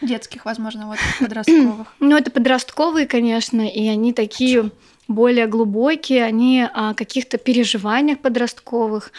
Детских, 0.00 0.44
возможно, 0.44 0.86
вот 0.86 0.98
подростковых. 1.20 1.88
Ну, 1.98 2.16
это 2.16 2.30
подростковые, 2.30 3.06
конечно, 3.06 3.66
и 3.66 3.88
они 3.88 4.12
такие 4.12 4.70
более 5.08 5.48
глубокие, 5.48 6.24
они 6.24 6.62
о 6.72 6.94
каких-то 6.94 7.36
переживаниях 7.36 8.20
подростковых, 8.20 9.10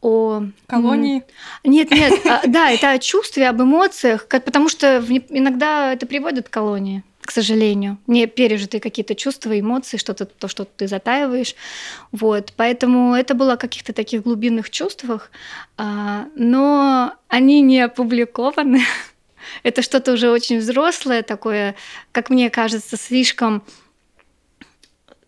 о... 0.00 0.44
Колонии? 0.68 1.24
Нет, 1.64 1.90
нет, 1.90 2.20
а, 2.26 2.46
да, 2.46 2.70
это 2.70 2.92
о 2.92 2.98
чувстве, 2.98 3.48
об 3.48 3.60
эмоциях, 3.60 4.28
потому 4.28 4.68
что 4.68 5.04
иногда 5.30 5.92
это 5.92 6.06
приводит 6.06 6.48
к 6.48 6.52
колонии 6.52 7.02
к 7.26 7.30
сожалению, 7.32 7.98
не 8.06 8.26
пережитые 8.26 8.80
какие-то 8.80 9.14
чувства, 9.14 9.58
эмоции, 9.58 9.98
что-то, 9.98 10.24
то, 10.24 10.48
что 10.48 10.64
ты 10.64 10.88
затаиваешь. 10.88 11.54
Вот. 12.12 12.52
Поэтому 12.56 13.14
это 13.14 13.34
было 13.34 13.54
о 13.54 13.56
каких-то 13.56 13.92
таких 13.92 14.22
глубинных 14.22 14.70
чувствах, 14.70 15.30
а, 15.76 16.26
но 16.34 17.12
они 17.28 17.60
не 17.60 17.80
опубликованы. 17.80 18.80
это 19.62 19.82
что-то 19.82 20.12
уже 20.12 20.30
очень 20.30 20.58
взрослое, 20.58 21.22
такое, 21.22 21.74
как 22.12 22.30
мне 22.30 22.50
кажется, 22.50 22.96
слишком 22.96 23.62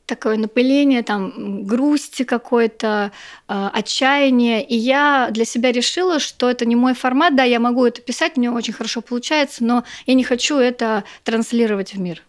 такое 0.09 0.37
напыление, 0.37 1.03
там, 1.03 1.65
грусти 1.65 2.25
какой-то, 2.25 3.13
э, 3.47 3.71
отчаяние. 3.73 4.65
И 4.65 4.75
я 4.75 5.29
для 5.31 5.45
себя 5.45 5.71
решила, 5.71 6.19
что 6.19 6.51
это 6.51 6.65
не 6.67 6.75
мой 6.75 6.95
формат. 6.95 7.37
Да, 7.37 7.45
я 7.45 7.61
могу 7.61 7.87
это 7.87 8.01
писать, 8.01 8.37
мне 8.37 8.51
очень 8.51 8.73
хорошо 8.73 9.03
получается, 9.03 9.63
но 9.63 9.85
я 10.07 10.15
не 10.15 10.25
хочу 10.25 10.57
это 10.57 11.05
транслировать 11.23 11.95
в 11.95 12.01
мир. 12.01 12.23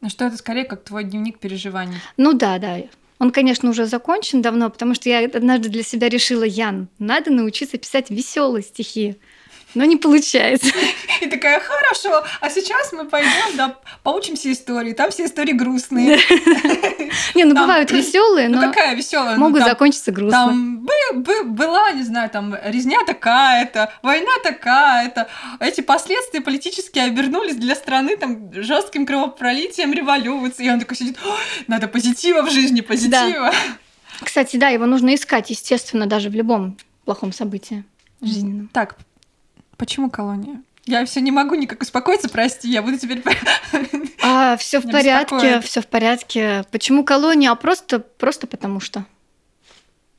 Ну 0.00 0.08
что 0.08 0.24
это 0.24 0.36
скорее 0.36 0.64
как 0.64 0.82
твой 0.82 1.04
дневник 1.04 1.38
переживаний? 1.38 1.96
Ну 2.16 2.32
да, 2.32 2.58
да. 2.58 2.78
Он, 3.18 3.30
конечно, 3.30 3.70
уже 3.70 3.86
закончен 3.86 4.42
давно, 4.42 4.70
потому 4.70 4.94
что 4.94 5.08
я 5.08 5.20
однажды 5.20 5.68
для 5.68 5.82
себя 5.82 6.08
решила, 6.08 6.42
Ян, 6.42 6.88
надо 6.98 7.30
научиться 7.30 7.78
писать 7.78 8.10
веселые 8.10 8.62
стихи 8.62 9.16
но 9.74 9.84
не 9.84 9.96
получается. 9.96 10.72
И 11.20 11.26
такая, 11.26 11.60
хорошо, 11.60 12.24
а 12.40 12.50
сейчас 12.50 12.92
мы 12.92 13.04
пойдем, 13.06 13.56
да, 13.56 13.76
поучимся 14.02 14.50
истории. 14.52 14.92
Там 14.92 15.10
все 15.10 15.26
истории 15.26 15.52
грустные. 15.52 16.18
Не, 17.34 17.44
ну 17.44 17.54
бывают 17.54 17.90
веселые, 17.90 18.48
ну, 18.48 18.60
но 18.60 18.68
какая 18.68 18.94
веселая? 18.94 19.36
Ну, 19.36 19.46
могут 19.46 19.64
закончиться 19.64 20.12
грустно. 20.12 20.46
Там 20.46 20.86
была, 21.44 21.92
не 21.92 22.02
знаю, 22.02 22.30
там 22.30 22.56
резня 22.64 22.98
такая-то, 23.06 23.92
война 24.02 24.32
такая-то. 24.42 25.28
Эти 25.60 25.80
последствия 25.80 26.40
политические 26.40 27.04
обернулись 27.04 27.56
для 27.56 27.74
страны 27.74 28.16
там 28.16 28.52
жестким 28.52 29.06
кровопролитием 29.06 29.92
революции. 29.92 30.66
И 30.66 30.70
он 30.70 30.80
такой 30.80 30.96
сидит, 30.96 31.18
надо 31.66 31.88
позитива 31.88 32.42
в 32.42 32.50
жизни, 32.50 32.80
позитива. 32.80 33.52
Кстати, 34.20 34.56
да, 34.56 34.68
его 34.68 34.86
нужно 34.86 35.14
искать, 35.14 35.50
естественно, 35.50 36.06
даже 36.06 36.30
в 36.30 36.34
любом 36.34 36.76
плохом 37.04 37.32
событии 37.32 37.84
жизненном. 38.20 38.68
Так, 38.72 38.96
Почему 39.76 40.10
колония? 40.10 40.62
Я 40.86 41.04
все 41.06 41.20
не 41.20 41.30
могу 41.30 41.54
никак 41.54 41.82
успокоиться, 41.82 42.28
прости, 42.28 42.68
я 42.68 42.82
буду 42.82 42.98
теперь. 42.98 43.22
А, 44.22 44.56
все 44.56 44.80
в 44.80 44.90
порядке, 44.90 45.60
все 45.60 45.80
в 45.80 45.86
порядке. 45.86 46.64
Почему 46.70 47.04
колония? 47.04 47.50
А 47.50 47.54
просто, 47.54 48.00
просто 48.00 48.46
потому 48.46 48.80
что. 48.80 49.04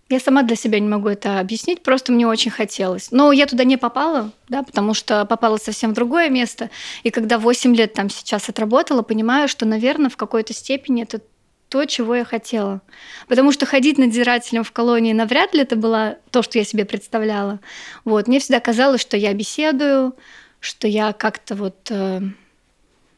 Я 0.07 0.19
сама 0.19 0.43
для 0.43 0.55
себя 0.55 0.79
не 0.79 0.87
могу 0.87 1.09
это 1.09 1.39
объяснить, 1.39 1.81
просто 1.81 2.11
мне 2.11 2.27
очень 2.27 2.51
хотелось. 2.51 3.09
Но 3.09 3.31
я 3.31 3.47
туда 3.47 3.63
не 3.63 3.77
попала, 3.77 4.31
да, 4.49 4.61
потому 4.61 4.93
что 4.93 5.25
попала 5.25 5.57
совсем 5.57 5.91
в 5.91 5.93
другое 5.95 6.29
место. 6.29 6.69
И 7.01 7.09
когда 7.09 7.39
8 7.39 7.75
лет 7.75 7.93
там 7.93 8.11
сейчас 8.11 8.47
отработала, 8.47 9.01
понимаю, 9.01 9.47
что, 9.47 9.65
наверное, 9.65 10.11
в 10.11 10.17
какой-то 10.17 10.53
степени 10.53 11.01
это 11.01 11.21
то, 11.75 11.85
чего 11.87 12.15
я 12.15 12.23
хотела. 12.23 12.81
Потому 13.27 13.51
что 13.51 13.65
ходить 13.65 13.97
надзирателем 13.97 14.63
в 14.63 14.71
колонии 14.71 15.11
навряд 15.11 15.53
ли 15.53 15.59
это 15.59 15.75
было 15.75 16.17
то, 16.31 16.41
что 16.41 16.57
я 16.57 16.63
себе 16.63 16.85
представляла. 16.85 17.59
Вот. 18.05 18.29
Мне 18.29 18.39
всегда 18.39 18.61
казалось, 18.61 19.01
что 19.01 19.17
я 19.17 19.33
беседую, 19.33 20.15
что 20.61 20.87
я 20.87 21.11
как-то 21.11 21.53
вот, 21.55 21.75
э, 21.89 22.21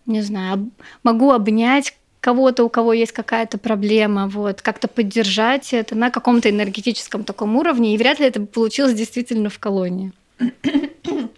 не 0.08 0.22
знаю, 0.24 0.72
могу 1.04 1.34
обнять 1.34 1.96
кого-то, 2.20 2.64
у 2.64 2.70
кого 2.70 2.94
есть 2.94 3.12
какая-то 3.12 3.60
проблема, 3.60 4.28
вот, 4.28 4.64
как-то 4.64 4.88
поддержать 4.88 5.72
это 5.72 5.94
на 5.94 6.10
каком-то 6.10 6.50
энергетическом 6.50 7.24
таком 7.24 7.56
уровне, 7.58 7.94
и 7.94 7.98
вряд 8.00 8.20
ли 8.20 8.26
это 8.26 8.42
получилось 8.42 8.96
действительно 8.96 9.50
в 9.50 9.60
колонии. 9.60 10.12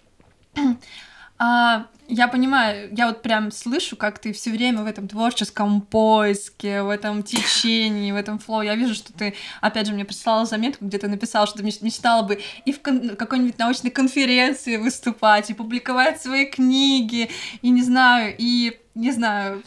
А, 1.42 1.86
я 2.10 2.26
понимаю, 2.28 2.88
я 2.92 3.06
вот 3.06 3.22
прям 3.22 3.52
слышу, 3.52 3.96
как 3.96 4.18
ты 4.18 4.32
все 4.32 4.50
время 4.50 4.82
в 4.82 4.86
этом 4.86 5.06
творческом 5.06 5.80
поиске, 5.80 6.82
в 6.82 6.88
этом 6.88 7.22
течении, 7.22 8.10
в 8.10 8.16
этом 8.16 8.38
флоу. 8.38 8.62
Я 8.62 8.74
вижу, 8.74 8.94
что 8.94 9.12
ты, 9.12 9.34
опять 9.60 9.86
же, 9.86 9.92
мне 9.92 10.04
прислала 10.04 10.44
заметку, 10.44 10.84
где 10.84 10.98
ты 10.98 11.08
написал, 11.08 11.46
что 11.46 11.58
ты 11.58 11.64
мечтала 11.64 12.22
бы 12.22 12.40
и 12.64 12.72
в 12.72 12.80
какой-нибудь 12.80 13.58
научной 13.58 13.90
конференции 13.90 14.76
выступать, 14.76 15.50
и 15.50 15.54
публиковать 15.54 16.20
свои 16.20 16.46
книги, 16.46 17.30
и 17.62 17.70
не 17.70 17.82
знаю, 17.82 18.34
и 18.36 18.80
не 18.94 19.12
знаю, 19.12 19.62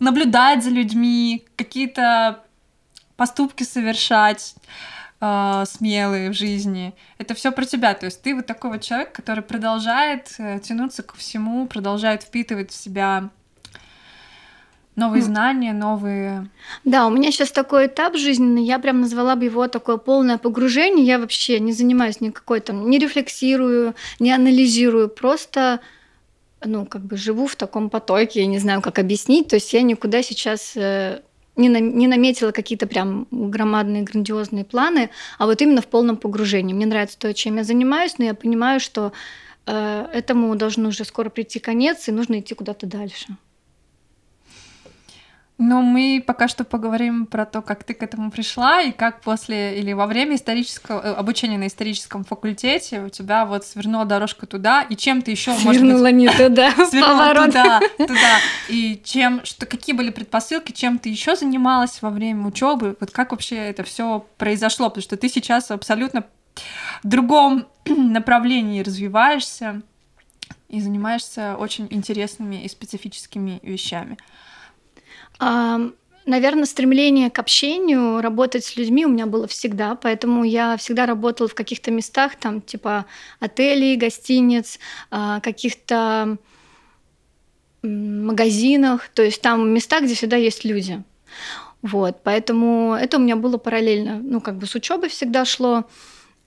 наблюдать 0.00 0.62
за 0.62 0.70
людьми, 0.70 1.44
какие-то 1.56 2.44
поступки 3.16 3.62
совершать 3.62 4.54
э, 5.22 5.64
смелые 5.66 6.30
в 6.30 6.34
жизни. 6.34 6.94
Это 7.18 7.34
все 7.34 7.52
про 7.52 7.64
тебя. 7.64 7.94
То 7.94 8.06
есть 8.06 8.20
ты 8.22 8.34
вот 8.34 8.46
такой 8.46 8.72
вот 8.72 8.82
человек, 8.82 9.12
который 9.12 9.42
продолжает 9.42 10.34
э, 10.38 10.58
тянуться 10.60 11.02
ко 11.02 11.16
всему, 11.16 11.66
продолжает 11.66 12.24
впитывать 12.24 12.72
в 12.72 12.74
себя 12.74 13.30
новые 14.96 15.22
знания, 15.22 15.72
новые... 15.72 16.50
Да, 16.84 17.06
у 17.06 17.10
меня 17.10 17.30
сейчас 17.30 17.50
такой 17.52 17.86
этап 17.86 18.16
жизненный, 18.16 18.64
я 18.64 18.78
прям 18.78 19.00
назвала 19.00 19.36
бы 19.36 19.44
его 19.44 19.66
такое 19.68 19.96
полное 19.96 20.38
погружение. 20.38 21.06
Я 21.06 21.18
вообще 21.18 21.60
не 21.60 21.72
занимаюсь 21.72 22.20
никакой 22.20 22.60
там, 22.60 22.90
не 22.90 22.98
рефлексирую, 22.98 23.94
не 24.18 24.32
анализирую, 24.32 25.08
просто 25.08 25.80
ну, 26.64 26.84
как 26.84 27.02
бы 27.02 27.16
живу 27.16 27.46
в 27.46 27.56
таком 27.56 27.90
потоке, 27.90 28.40
я 28.40 28.46
не 28.46 28.58
знаю, 28.58 28.82
как 28.82 28.98
объяснить. 28.98 29.48
То 29.48 29.56
есть 29.56 29.72
я 29.72 29.82
никуда 29.82 30.22
сейчас 30.22 30.76
э, 30.76 31.22
не, 31.56 31.68
на, 31.68 31.80
не 31.80 32.06
наметила 32.06 32.50
какие-то 32.50 32.86
прям 32.86 33.26
громадные, 33.30 34.02
грандиозные 34.02 34.64
планы, 34.64 35.10
а 35.38 35.46
вот 35.46 35.60
именно 35.60 35.82
в 35.82 35.86
полном 35.86 36.16
погружении. 36.16 36.74
Мне 36.74 36.86
нравится 36.86 37.18
то, 37.18 37.32
чем 37.34 37.56
я 37.56 37.64
занимаюсь, 37.64 38.18
но 38.18 38.24
я 38.24 38.34
понимаю, 38.34 38.80
что 38.80 39.12
э, 39.66 40.06
этому 40.12 40.54
должно 40.56 40.88
уже 40.88 41.04
скоро 41.04 41.28
прийти 41.28 41.58
конец, 41.58 42.08
и 42.08 42.12
нужно 42.12 42.40
идти 42.40 42.54
куда-то 42.54 42.86
дальше. 42.86 43.36
Но 45.64 45.80
мы 45.80 46.20
пока 46.26 46.48
что 46.48 46.64
поговорим 46.64 47.24
про 47.24 47.46
то, 47.46 47.62
как 47.62 47.84
ты 47.84 47.94
к 47.94 48.02
этому 48.02 48.32
пришла 48.32 48.82
и 48.82 48.90
как 48.90 49.20
после 49.20 49.78
или 49.78 49.92
во 49.92 50.08
время 50.08 50.34
исторического 50.34 51.00
э, 51.00 51.14
обучения 51.14 51.56
на 51.56 51.68
историческом 51.68 52.24
факультете 52.24 53.02
у 53.02 53.08
тебя 53.08 53.46
вот 53.46 53.64
свернула 53.64 54.04
дорожка 54.04 54.46
туда, 54.46 54.82
и 54.82 54.96
чем 54.96 55.22
ты 55.22 55.30
еще 55.30 55.54
свернула 55.54 56.02
быть... 56.02 56.14
не 56.14 56.28
туда, 56.36 56.72
свернула 56.72 57.46
туда, 57.46 57.80
туда, 57.96 58.38
и 58.68 59.00
чем, 59.04 59.44
что 59.44 59.64
какие 59.66 59.94
были 59.94 60.10
предпосылки, 60.10 60.72
чем 60.72 60.98
ты 60.98 61.10
еще 61.10 61.36
занималась 61.36 62.02
во 62.02 62.10
время 62.10 62.44
учебы, 62.48 62.96
вот 62.98 63.12
как 63.12 63.30
вообще 63.30 63.54
это 63.54 63.84
все 63.84 64.26
произошло, 64.38 64.88
потому 64.88 65.02
что 65.04 65.16
ты 65.16 65.28
сейчас 65.28 65.70
абсолютно 65.70 66.24
в 67.04 67.08
другом 67.08 67.68
направлении 67.86 68.82
развиваешься 68.82 69.82
и 70.68 70.80
занимаешься 70.80 71.54
очень 71.56 71.86
интересными 71.88 72.64
и 72.64 72.68
специфическими 72.68 73.60
вещами. 73.62 74.18
Наверное, 76.24 76.66
стремление 76.66 77.30
к 77.30 77.38
общению, 77.40 78.20
работать 78.20 78.64
с 78.64 78.76
людьми 78.76 79.04
у 79.04 79.08
меня 79.08 79.26
было 79.26 79.48
всегда, 79.48 79.96
поэтому 79.96 80.44
я 80.44 80.76
всегда 80.76 81.04
работала 81.04 81.48
в 81.48 81.54
каких-то 81.54 81.90
местах, 81.90 82.36
там 82.36 82.60
типа 82.60 83.06
отелей, 83.40 83.96
гостиниц, 83.96 84.78
а, 85.10 85.40
каких-то 85.40 86.36
магазинах, 87.82 89.08
то 89.08 89.22
есть 89.22 89.42
там 89.42 89.70
места, 89.70 90.00
где 90.00 90.14
всегда 90.14 90.36
есть 90.36 90.64
люди. 90.64 91.02
Вот, 91.82 92.20
поэтому 92.22 92.94
это 92.94 93.16
у 93.16 93.20
меня 93.20 93.34
было 93.34 93.58
параллельно, 93.58 94.20
ну, 94.22 94.40
как 94.40 94.58
бы 94.58 94.66
с 94.66 94.74
учебой 94.76 95.08
всегда 95.08 95.44
шло. 95.44 95.84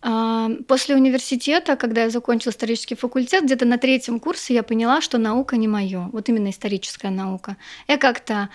А, 0.07 0.49
после 0.67 0.95
университета, 0.95 1.75
когда 1.75 2.03
я 2.03 2.09
закончила 2.11 2.51
исторический 2.51 2.93
факультет, 2.93 3.43
где-то 3.43 3.65
на 3.65 3.79
третьем 3.79 4.19
курсе 4.19 4.53
я 4.53 4.61
поняла, 4.61 5.01
что 5.01 5.17
наука 5.17 5.57
не 5.57 5.67
мое, 5.67 6.09
вот 6.13 6.29
именно 6.29 6.51
историческая 6.51 7.09
наука. 7.09 7.57
Я 7.87 7.97
как-то, 7.97 8.49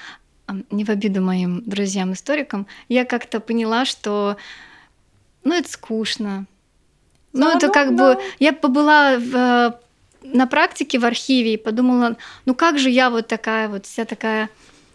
не 0.71 0.85
в 0.85 0.89
обиду 0.89 1.21
моим 1.23 1.63
друзьям-историкам, 1.65 2.67
я 2.89 3.05
как-то 3.05 3.41
поняла, 3.41 3.85
что, 3.85 4.37
ну, 5.45 5.55
это 5.55 5.71
скучно. 5.71 6.47
Ну, 7.33 7.49
это 7.49 7.69
как 7.69 7.95
да. 7.95 8.15
бы... 8.15 8.23
Я 8.39 8.53
побыла 8.53 9.17
в, 9.17 9.37
э, 9.37 9.73
на 10.23 10.47
практике 10.47 10.99
в 10.99 11.05
архиве 11.05 11.55
и 11.55 11.57
подумала, 11.57 12.17
ну 12.45 12.55
как 12.55 12.79
же 12.79 12.91
я 12.91 13.11
вот 13.11 13.29
такая 13.29 13.69
вот 13.69 13.87
вся 13.87 14.05
такая 14.05 14.49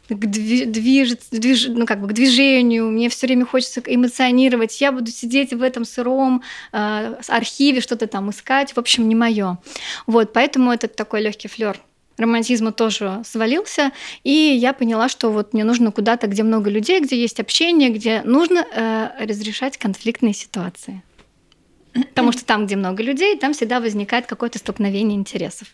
к 0.08 0.14
движется, 0.14 1.28
движ, 1.32 1.68
ну, 1.68 1.88
как 1.88 2.00
бы 2.00 2.08
к 2.08 2.14
движению, 2.14 2.92
мне 2.92 3.10
все 3.10 3.26
время 3.26 3.46
хочется 3.46 3.82
эмоционировать, 3.86 4.80
я 4.80 4.92
буду 4.92 5.10
сидеть 5.10 5.52
в 5.52 5.64
этом 5.64 5.84
сыром 5.84 6.44
э, 6.72 7.16
архиве, 7.28 7.82
что-то 7.82 8.06
там 8.06 8.30
искать, 8.30 8.74
в 8.74 8.78
общем, 8.78 9.10
не 9.10 9.16
мое. 9.16 9.58
Вот, 10.06 10.32
поэтому 10.32 10.72
этот 10.72 10.96
такой 10.96 11.22
легкий 11.22 11.48
флер 11.48 11.80
романтизма 12.18 12.72
тоже 12.72 13.22
свалился, 13.26 13.92
и 14.24 14.32
я 14.32 14.74
поняла, 14.74 15.10
что 15.10 15.30
вот 15.30 15.54
мне 15.54 15.64
нужно 15.64 15.92
куда-то, 15.92 16.28
где 16.28 16.44
много 16.44 16.70
людей, 16.70 17.00
где 17.00 17.20
есть 17.20 17.40
общение, 17.40 17.90
где 17.90 18.22
нужно 18.24 18.66
э, 18.72 19.26
разрешать 19.26 19.78
конфликтные 19.78 20.34
ситуации. 20.34 21.02
Потому 21.94 22.32
что 22.32 22.46
там, 22.46 22.66
где 22.66 22.76
много 22.76 23.02
людей, 23.04 23.38
там 23.38 23.54
всегда 23.54 23.80
возникает 23.80 24.26
какое-то 24.26 24.60
столкновение 24.60 25.18
интересов. 25.18 25.70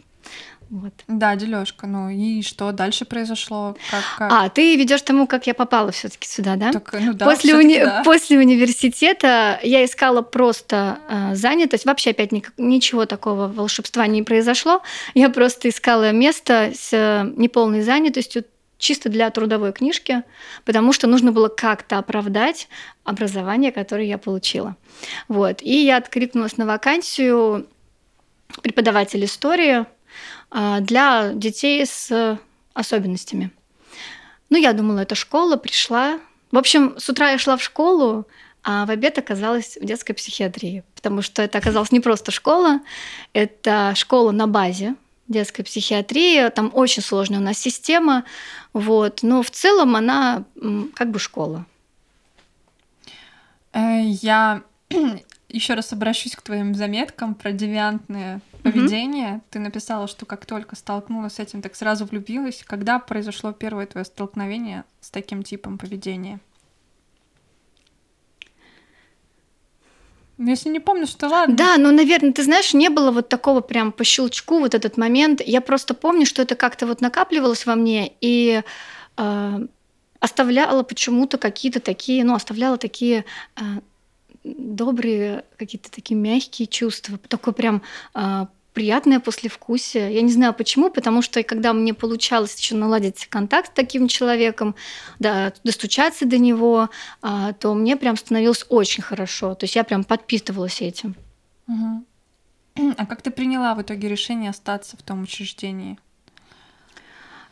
Вот. 0.71 0.93
Да, 1.09 1.35
дележка. 1.35 1.85
Ну 1.85 2.09
и 2.09 2.41
что 2.41 2.71
дальше 2.71 3.03
произошло? 3.03 3.75
Как, 3.91 4.03
как? 4.17 4.31
А, 4.31 4.47
ты 4.47 4.77
ведешь 4.77 5.01
тому, 5.01 5.27
как 5.27 5.45
я 5.45 5.53
попала 5.53 5.91
все-таки 5.91 6.25
сюда, 6.25 6.55
да? 6.55 6.71
Так, 6.71 6.95
ну 6.97 7.13
да, 7.13 7.25
после, 7.25 7.55
уни... 7.57 7.77
да. 7.77 8.03
после 8.05 8.39
университета 8.39 9.59
я 9.63 9.83
искала 9.83 10.21
просто 10.21 10.99
э, 11.09 11.35
занятость. 11.35 11.85
Вообще 11.85 12.11
опять 12.11 12.31
ни... 12.31 12.41
ничего 12.55 13.05
такого 13.05 13.47
волшебства 13.49 14.07
не 14.07 14.23
произошло. 14.23 14.81
Я 15.13 15.29
просто 15.29 15.67
искала 15.67 16.13
место 16.13 16.71
с 16.73 16.93
э, 16.93 17.29
неполной 17.35 17.81
занятостью, 17.81 18.45
чисто 18.77 19.09
для 19.09 19.29
трудовой 19.29 19.73
книжки, 19.73 20.23
потому 20.63 20.93
что 20.93 21.07
нужно 21.07 21.33
было 21.33 21.49
как-то 21.49 21.97
оправдать 21.97 22.69
образование, 23.03 23.73
которое 23.73 24.05
я 24.05 24.17
получила. 24.17 24.77
Вот. 25.27 25.61
И 25.61 25.83
я 25.83 25.97
откликнулась 25.97 26.55
на 26.55 26.65
вакансию 26.65 27.67
преподаватель 28.61 29.25
истории 29.25 29.85
для 30.51 31.31
детей 31.33 31.85
с 31.85 32.37
особенностями. 32.73 33.51
Ну, 34.49 34.57
я 34.57 34.73
думала, 34.73 34.99
это 34.99 35.15
школа, 35.15 35.55
пришла. 35.55 36.19
В 36.51 36.57
общем, 36.57 36.95
с 36.97 37.07
утра 37.07 37.31
я 37.31 37.37
шла 37.37 37.55
в 37.55 37.63
школу, 37.63 38.27
а 38.63 38.85
в 38.85 38.91
обед 38.91 39.17
оказалась 39.17 39.77
в 39.81 39.85
детской 39.85 40.13
психиатрии, 40.13 40.83
потому 40.95 41.21
что 41.21 41.41
это 41.41 41.57
оказалась 41.57 41.91
не 41.91 41.99
просто 41.99 42.31
школа, 42.31 42.81
это 43.33 43.93
школа 43.95 44.31
на 44.31 44.47
базе 44.47 44.95
детской 45.27 45.63
психиатрии, 45.63 46.49
там 46.49 46.69
очень 46.73 47.01
сложная 47.01 47.39
у 47.39 47.43
нас 47.43 47.57
система, 47.57 48.25
вот, 48.73 49.23
но 49.23 49.41
в 49.41 49.49
целом 49.49 49.95
она 49.95 50.43
как 50.93 51.09
бы 51.11 51.19
школа. 51.19 51.65
Э, 53.73 54.01
я 54.03 54.63
еще 55.49 55.73
раз 55.73 55.93
обращусь 55.93 56.35
к 56.35 56.41
твоим 56.41 56.75
заметкам 56.75 57.33
про 57.33 57.53
девиантное 57.53 58.41
поведение. 58.61 59.35
Mm-hmm. 59.35 59.41
Ты 59.49 59.59
написала, 59.59 60.07
что 60.07 60.25
как 60.25 60.45
только 60.45 60.75
столкнулась 60.75 61.33
с 61.33 61.39
этим, 61.39 61.61
так 61.61 61.75
сразу 61.75 62.05
влюбилась. 62.05 62.63
Когда 62.65 62.99
произошло 62.99 63.51
первое 63.51 63.85
твое 63.85 64.05
столкновение 64.05 64.83
с 64.99 65.09
таким 65.09 65.43
типом 65.43 65.77
поведения? 65.77 66.39
Ну, 70.37 70.49
если 70.49 70.69
не 70.69 70.79
помню, 70.79 71.05
что 71.05 71.27
ладно. 71.27 71.55
Да, 71.55 71.77
ну, 71.77 71.91
наверное, 71.91 72.31
ты 72.31 72.43
знаешь, 72.43 72.73
не 72.73 72.89
было 72.89 73.11
вот 73.11 73.29
такого 73.29 73.61
прям 73.61 73.91
по 73.91 74.03
щелчку 74.03 74.59
вот 74.59 74.73
этот 74.73 74.97
момент. 74.97 75.39
Я 75.45 75.61
просто 75.61 75.93
помню, 75.93 76.25
что 76.25 76.41
это 76.41 76.55
как-то 76.55 76.87
вот 76.87 76.99
накапливалось 76.99 77.67
во 77.67 77.75
мне 77.75 78.11
и 78.21 78.63
э, 79.17 79.59
оставляла 80.19 80.81
почему-то 80.81 81.37
какие-то 81.37 81.79
такие, 81.79 82.23
ну, 82.23 82.33
оставляла 82.33 82.77
такие 82.77 83.25
э, 83.55 83.61
добрые, 84.43 85.45
какие-то 85.57 85.91
такие 85.91 86.19
мягкие 86.19 86.67
чувства, 86.67 87.17
такое 87.27 87.53
прям 87.53 87.81
э, 88.15 88.45
приятное 88.73 89.19
послевкусие. 89.19 90.13
Я 90.13 90.21
не 90.21 90.31
знаю 90.31 90.53
почему, 90.53 90.89
потому 90.89 91.21
что 91.21 91.43
когда 91.43 91.73
мне 91.73 91.93
получалось 91.93 92.57
еще 92.57 92.75
наладить 92.75 93.27
контакт 93.27 93.71
с 93.71 93.75
таким 93.75 94.07
человеком, 94.07 94.75
да, 95.19 95.53
достучаться 95.63 96.25
до 96.25 96.37
него, 96.37 96.89
э, 97.21 97.53
то 97.59 97.73
мне 97.73 97.97
прям 97.97 98.17
становилось 98.17 98.65
очень 98.69 99.03
хорошо. 99.03 99.55
То 99.55 99.65
есть 99.65 99.75
я 99.75 99.83
прям 99.83 100.03
подпитывалась 100.03 100.81
этим. 100.81 101.15
Угу. 101.67 102.05
А 102.97 103.05
как 103.05 103.21
ты 103.21 103.31
приняла 103.31 103.75
в 103.75 103.81
итоге 103.81 104.07
решение 104.07 104.49
остаться 104.49 104.97
в 104.97 105.03
том 105.03 105.23
учреждении? 105.23 105.99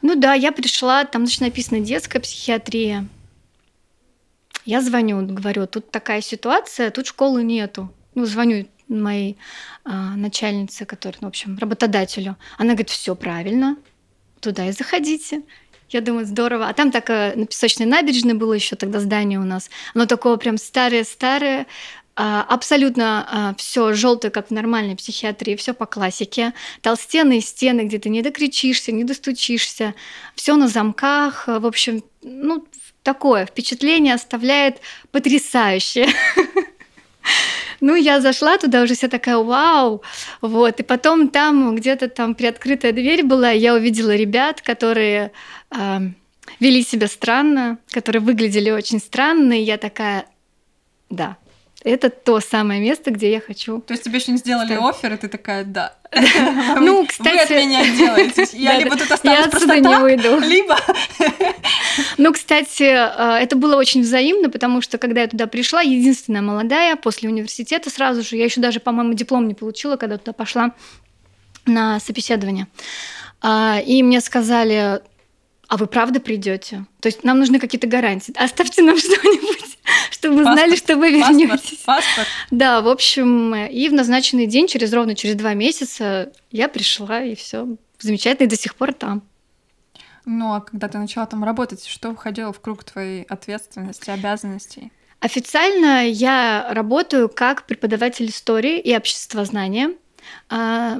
Ну 0.01 0.15
да, 0.15 0.33
я 0.33 0.51
пришла, 0.53 1.03
там 1.03 1.25
значит, 1.25 1.41
написано 1.41 1.81
детская 1.81 2.19
психиатрия. 2.19 3.05
Я 4.69 4.81
звоню, 4.81 5.25
говорю, 5.25 5.65
тут 5.65 5.89
такая 5.89 6.21
ситуация, 6.21 6.91
тут 6.91 7.07
школы 7.07 7.41
нету. 7.41 7.89
Ну, 8.13 8.25
звоню 8.25 8.67
моей 8.87 9.35
а, 9.83 10.15
начальнице, 10.15 10.85
которая, 10.85 11.17
ну, 11.21 11.27
в 11.27 11.29
общем, 11.29 11.57
работодателю. 11.57 12.35
Она 12.59 12.73
говорит, 12.73 12.91
все 12.91 13.15
правильно, 13.15 13.77
туда 14.39 14.67
и 14.67 14.71
заходите. 14.71 15.41
Я 15.89 16.01
думаю, 16.01 16.27
здорово. 16.27 16.69
А 16.69 16.73
там 16.73 16.91
так 16.91 17.09
на 17.09 17.47
песочной 17.47 17.87
набережной 17.87 18.35
было 18.35 18.53
еще 18.53 18.75
тогда 18.75 18.99
здание 18.99 19.39
у 19.39 19.43
нас. 19.43 19.71
Оно 19.95 20.05
такое 20.05 20.37
прям 20.37 20.59
старое-старое, 20.59 21.65
а, 22.15 22.43
абсолютно 22.43 23.27
а, 23.27 23.55
все 23.55 23.93
желтое, 23.93 24.29
как 24.29 24.49
в 24.49 24.51
нормальной 24.51 24.95
психиатрии, 24.95 25.55
все 25.55 25.73
по 25.73 25.87
классике. 25.87 26.53
Толстенные 26.81 27.41
стены, 27.41 27.85
где 27.85 27.97
ты 27.97 28.09
не 28.09 28.21
докричишься, 28.21 28.91
не 28.91 29.03
достучишься, 29.03 29.95
все 30.35 30.55
на 30.57 30.67
замках. 30.67 31.47
В 31.47 31.65
общем, 31.65 32.03
ну, 32.21 32.67
такое 33.03 33.45
впечатление 33.45 34.13
оставляет 34.13 34.81
потрясающее. 35.11 36.07
Ну, 37.81 37.95
я 37.95 38.19
зашла 38.19 38.57
туда 38.57 38.81
уже 38.81 38.93
вся 38.93 39.07
такая, 39.07 39.37
вау, 39.37 40.01
вот, 40.41 40.81
и 40.81 40.83
потом 40.83 41.29
там 41.29 41.75
где-то 41.75 42.09
там 42.09 42.35
приоткрытая 42.35 42.91
дверь 42.91 43.23
была, 43.23 43.51
я 43.51 43.73
увидела 43.73 44.15
ребят, 44.15 44.61
которые 44.61 45.31
э, 45.71 45.99
вели 46.59 46.83
себя 46.83 47.07
странно, 47.07 47.77
которые 47.91 48.21
выглядели 48.21 48.69
очень 48.69 48.99
странно, 48.99 49.53
и 49.53 49.63
я 49.63 49.77
такая, 49.77 50.25
да, 51.09 51.37
это 51.83 52.09
то 52.09 52.39
самое 52.39 52.81
место, 52.81 53.11
где 53.11 53.31
я 53.31 53.39
хочу. 53.39 53.81
То 53.81 53.93
есть 53.93 54.03
тебе 54.03 54.17
еще 54.17 54.31
не 54.31 54.37
сделали 54.37 54.73
офер, 54.73 55.13
и 55.13 55.17
ты 55.17 55.27
такая, 55.27 55.63
да. 55.63 55.95
Ну, 56.79 57.05
кстати... 57.05 57.53
Вы 57.53 57.57
от 57.57 57.65
меня 57.65 57.95
делаете. 57.95 58.47
Я 58.53 58.77
либо 58.77 58.97
тут 58.97 59.11
останусь 59.11 59.47
просто 59.47 59.79
не 59.79 59.97
уйду. 59.97 60.39
либо... 60.39 60.77
Ну, 62.17 62.33
кстати, 62.33 62.83
это 62.83 63.55
было 63.55 63.75
очень 63.75 64.01
взаимно, 64.01 64.49
потому 64.49 64.81
что, 64.81 64.97
когда 64.97 65.21
я 65.21 65.27
туда 65.27 65.47
пришла, 65.47 65.81
единственная 65.81 66.41
молодая, 66.41 66.95
после 66.95 67.29
университета 67.29 67.89
сразу 67.89 68.21
же, 68.23 68.35
я 68.35 68.45
еще 68.45 68.61
даже, 68.61 68.79
по-моему, 68.79 69.13
диплом 69.13 69.47
не 69.47 69.53
получила, 69.53 69.95
когда 69.95 70.17
туда 70.17 70.33
пошла 70.33 70.73
на 71.65 71.99
собеседование. 71.99 72.67
А, 73.41 73.79
и 73.85 74.03
мне 74.03 74.21
сказали, 74.21 75.01
а 75.69 75.77
вы 75.77 75.85
правда 75.85 76.19
придете? 76.19 76.85
То 76.99 77.07
есть 77.07 77.23
нам 77.23 77.37
нужны 77.37 77.59
какие-то 77.59 77.87
гарантии. 77.87 78.33
Оставьте 78.35 78.81
нам 78.81 78.97
что-нибудь, 78.97 79.77
чтобы 80.09 80.37
мы 80.37 80.43
знали, 80.43 80.75
что 80.75 80.95
вы 80.97 81.11
вернетесь. 81.11 81.83
Паспорт. 81.85 82.27
Да, 82.49 82.81
в 82.81 82.87
общем, 82.87 83.55
и 83.55 83.87
в 83.87 83.93
назначенный 83.93 84.47
день, 84.47 84.67
через 84.67 84.91
ровно 84.91 85.15
через 85.15 85.35
два 85.35 85.53
месяца, 85.53 86.33
я 86.51 86.67
пришла, 86.69 87.21
и 87.21 87.35
все 87.35 87.77
замечательно, 87.99 88.47
и 88.47 88.49
до 88.49 88.57
сих 88.57 88.75
пор 88.75 88.93
там. 88.93 89.21
Ну, 90.25 90.53
а 90.55 90.61
когда 90.61 90.87
ты 90.87 90.97
начала 90.97 91.27
там 91.27 91.43
работать, 91.43 91.85
что 91.85 92.13
входило 92.15 92.51
в 92.51 92.59
круг 92.59 92.83
твоей 92.83 93.23
ответственности, 93.23 94.09
обязанностей? 94.09 94.91
Официально 95.19 96.07
я 96.07 96.67
работаю 96.71 97.29
как 97.29 97.67
преподаватель 97.67 98.29
истории 98.29 98.79
и 98.79 98.95
обществознания. 98.95 99.91
А, 100.49 100.99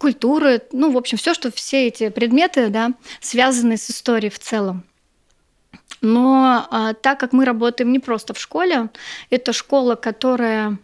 культуры, 0.00 0.62
ну, 0.72 0.90
в 0.90 0.96
общем, 0.96 1.18
все, 1.18 1.34
что 1.34 1.52
все 1.52 1.86
эти 1.86 2.08
предметы, 2.08 2.70
да, 2.70 2.94
связаны 3.20 3.76
с 3.76 3.90
историей 3.90 4.30
в 4.30 4.38
целом. 4.38 4.82
Но 6.00 6.66
а, 6.70 6.94
так 6.94 7.20
как 7.20 7.34
мы 7.34 7.44
работаем 7.44 7.92
не 7.92 7.98
просто 7.98 8.32
в 8.32 8.38
школе, 8.38 8.88
это 9.28 9.52
школа, 9.52 9.96
которая 9.96 10.78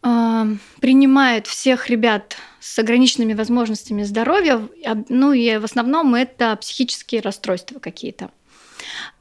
а, 0.00 0.46
принимает 0.80 1.46
всех 1.46 1.90
ребят 1.90 2.36
с 2.58 2.78
ограниченными 2.78 3.34
возможностями 3.34 4.02
здоровья, 4.02 4.66
ну 5.10 5.34
и 5.34 5.58
в 5.58 5.64
основном 5.64 6.14
это 6.14 6.56
психические 6.56 7.20
расстройства 7.20 7.78
какие-то. 7.78 8.30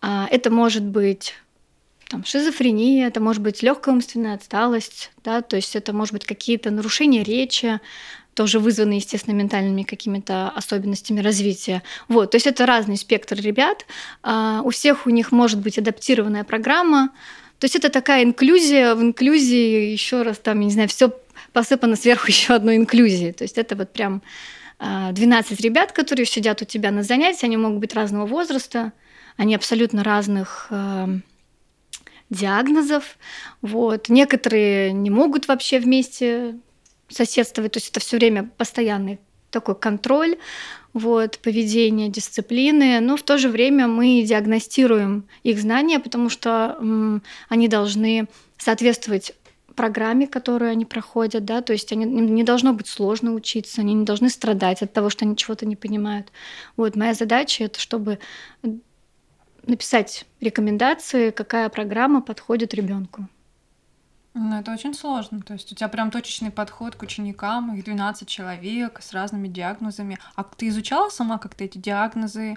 А, 0.02 0.28
это 0.32 0.50
может 0.50 0.84
быть 0.84 1.34
там, 2.12 2.26
шизофрения, 2.26 3.08
это 3.08 3.20
может 3.20 3.42
быть 3.42 3.64
легкая 3.64 3.96
умственная 3.96 4.36
отсталость, 4.36 5.12
да, 5.24 5.42
то 5.42 5.56
есть 5.56 5.76
это 5.78 5.94
может 5.94 6.14
быть 6.14 6.26
какие-то 6.26 6.70
нарушения 6.70 7.24
речи, 7.24 7.80
тоже 8.34 8.60
вызваны, 8.60 8.94
естественно, 8.94 9.36
ментальными 9.36 9.84
какими-то 9.84 10.50
особенностями 10.50 11.20
развития. 11.20 11.84
Вот, 12.08 12.32
то 12.32 12.36
есть 12.36 12.48
это 12.48 12.66
разный 12.66 12.98
спектр 12.98 13.36
ребят. 13.36 13.86
А, 14.24 14.62
у 14.64 14.70
всех 14.70 15.06
у 15.06 15.10
них 15.10 15.32
может 15.32 15.60
быть 15.60 15.78
адаптированная 15.78 16.44
программа. 16.44 17.10
То 17.60 17.66
есть 17.66 17.76
это 17.76 17.90
такая 17.90 18.24
инклюзия 18.24 18.96
в 18.96 19.02
инклюзии, 19.02 19.92
еще 19.92 20.24
раз 20.24 20.40
там, 20.40 20.60
я 20.62 20.66
не 20.66 20.72
знаю, 20.72 20.90
все 20.90 21.14
посыпано 21.54 21.96
сверху 21.96 22.28
еще 22.30 22.54
одной 22.54 22.78
инклюзии. 22.78 23.32
То 23.32 23.44
есть 23.44 23.58
это 23.58 23.76
вот 23.76 23.92
прям 23.92 24.22
12 24.80 25.60
а, 25.60 25.64
ребят, 25.64 25.92
которые 25.92 26.26
сидят 26.26 26.62
у 26.62 26.66
тебя 26.66 26.92
на 26.92 27.04
занятии, 27.04 27.46
они 27.46 27.58
могут 27.58 27.80
быть 27.80 27.94
разного 27.94 28.26
возраста, 28.26 28.94
они 29.38 29.56
абсолютно 29.56 30.04
разных 30.04 30.68
а, 30.70 31.10
диагнозов. 32.30 33.18
Вот. 33.62 34.10
Некоторые 34.10 34.94
не 34.94 35.10
могут 35.10 35.48
вообще 35.48 35.80
вместе 35.80 36.56
соседствовать, 37.12 37.74
то 37.74 37.78
есть 37.78 37.90
это 37.90 38.00
все 38.00 38.18
время 38.18 38.50
постоянный 38.58 39.20
такой 39.50 39.76
контроль 39.76 40.38
вот, 40.94 41.40
поведения, 41.40 42.10
дисциплины, 42.10 43.00
но 43.00 43.18
в 43.18 43.24
то 43.24 43.38
же 43.38 43.50
время 43.50 43.88
мы 43.88 44.24
диагностируем 44.24 45.26
их 45.44 45.60
знания, 45.60 46.00
потому 46.00 46.30
что 46.30 46.78
м, 46.80 47.22
они 47.50 47.68
должны 47.68 48.28
соответствовать 48.58 49.34
программе, 49.82 50.28
которую 50.28 50.70
они 50.70 50.86
проходят, 50.86 51.44
да, 51.46 51.62
то 51.62 51.74
есть 51.74 51.92
они, 51.92 52.06
не 52.06 52.44
должно 52.44 52.74
быть 52.74 52.88
сложно 52.88 53.34
учиться, 53.34 53.82
они 53.82 53.96
не 53.96 54.06
должны 54.06 54.30
страдать 54.30 54.84
от 54.84 54.94
того, 54.94 55.10
что 55.10 55.26
они 55.26 55.36
чего-то 55.36 55.66
не 55.66 55.76
понимают. 55.76 56.32
Вот 56.78 56.96
моя 56.96 57.14
задача 57.16 57.64
это 57.64 57.80
чтобы 57.80 58.20
написать 59.66 60.26
рекомендации, 60.40 61.32
какая 61.32 61.68
программа 61.70 62.22
подходит 62.22 62.76
ребенку. 62.76 63.28
Ну, 64.34 64.58
это 64.58 64.72
очень 64.72 64.94
сложно. 64.94 65.42
То 65.42 65.54
есть 65.54 65.72
у 65.74 65.76
тебя 65.76 65.90
прям 65.90 66.10
точечный 66.10 66.52
подход 66.52 66.96
к 66.96 67.04
ученикам, 67.04 67.76
их 67.76 67.84
12 67.84 68.28
человек 68.28 69.00
с 69.02 69.12
разными 69.12 69.50
диагнозами. 69.50 70.18
А 70.36 70.44
ты 70.44 70.70
изучала 70.70 71.10
сама 71.10 71.38
как-то 71.38 71.66
эти 71.66 71.78
диагнозы, 71.78 72.56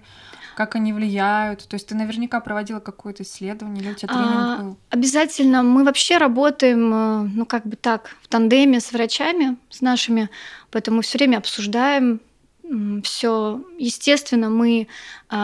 как 0.54 0.76
они 0.76 0.92
влияют? 0.92 1.66
То 1.66 1.74
есть 1.74 1.88
ты 1.88 1.96
наверняка 1.96 2.38
проводила 2.40 2.78
какое-то 2.78 3.24
исследование 3.24 3.82
или 3.82 3.90
у 3.90 3.94
тебя 3.94 4.08
тренинг 4.08 4.34
а, 4.34 4.56
был? 4.62 4.76
Обязательно. 4.90 5.64
Мы 5.64 5.82
вообще 5.82 6.18
работаем, 6.18 6.94
э, 6.94 7.30
ну, 7.34 7.44
как 7.44 7.66
бы 7.66 7.74
так, 7.74 8.16
в 8.22 8.28
тандеме 8.28 8.78
с 8.78 8.92
врачами, 8.92 9.56
с 9.68 9.80
нашими, 9.80 10.30
поэтому 10.70 11.00
все 11.00 11.18
время 11.18 11.38
обсуждаем 11.38 12.20
все, 13.02 13.62
естественно, 13.78 14.48
мы 14.48 14.88
э, 15.30 15.36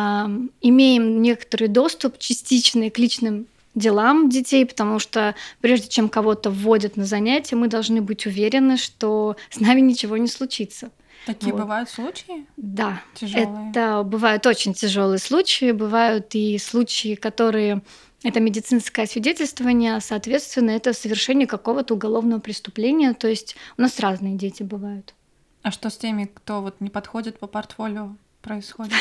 имеем 0.62 1.20
некоторый 1.20 1.68
доступ 1.68 2.18
частичный 2.18 2.88
к 2.88 2.98
личным 2.98 3.46
делам 3.74 4.28
детей, 4.28 4.66
потому 4.66 4.98
что 4.98 5.35
прежде 5.61 5.88
чем 5.88 6.09
кого-то 6.09 6.50
вводят 6.50 6.96
на 6.96 7.04
занятия, 7.04 7.56
мы 7.56 7.68
должны 7.68 8.00
быть 8.00 8.26
уверены, 8.26 8.76
что 8.76 9.37
с 9.50 9.61
нами 9.61 9.80
ничего 9.80 10.16
не 10.16 10.28
случится. 10.28 10.90
Такие 11.26 11.52
вот. 11.52 11.62
бывают 11.62 11.90
случаи? 11.90 12.46
Да. 12.56 13.02
Тяжелые. 13.14 13.70
Это 13.70 14.02
бывают 14.04 14.46
очень 14.46 14.72
тяжелые 14.74 15.18
случаи, 15.18 15.72
бывают 15.72 16.35
и 16.35 16.59
случаи, 16.59 17.14
которые 17.14 17.83
это 18.22 18.40
медицинское 18.40 19.06
свидетельствование, 19.06 19.98
соответственно, 20.00 20.70
это 20.70 20.92
совершение 20.92 21.46
какого-то 21.46 21.94
уголовного 21.94 22.40
преступления. 22.40 23.14
То 23.14 23.28
есть 23.28 23.56
у 23.78 23.83
нас 23.83 23.98
разные 23.98 24.37
дети 24.37 24.62
бывают. 24.62 25.14
А 25.62 25.70
что 25.70 25.90
с 25.90 25.96
теми, 25.96 26.24
кто 26.33 26.61
вот 26.62 26.80
не 26.80 26.90
подходит 26.90 27.38
по 27.38 27.46
портфолио, 27.46 28.14
происходит? 28.42 28.94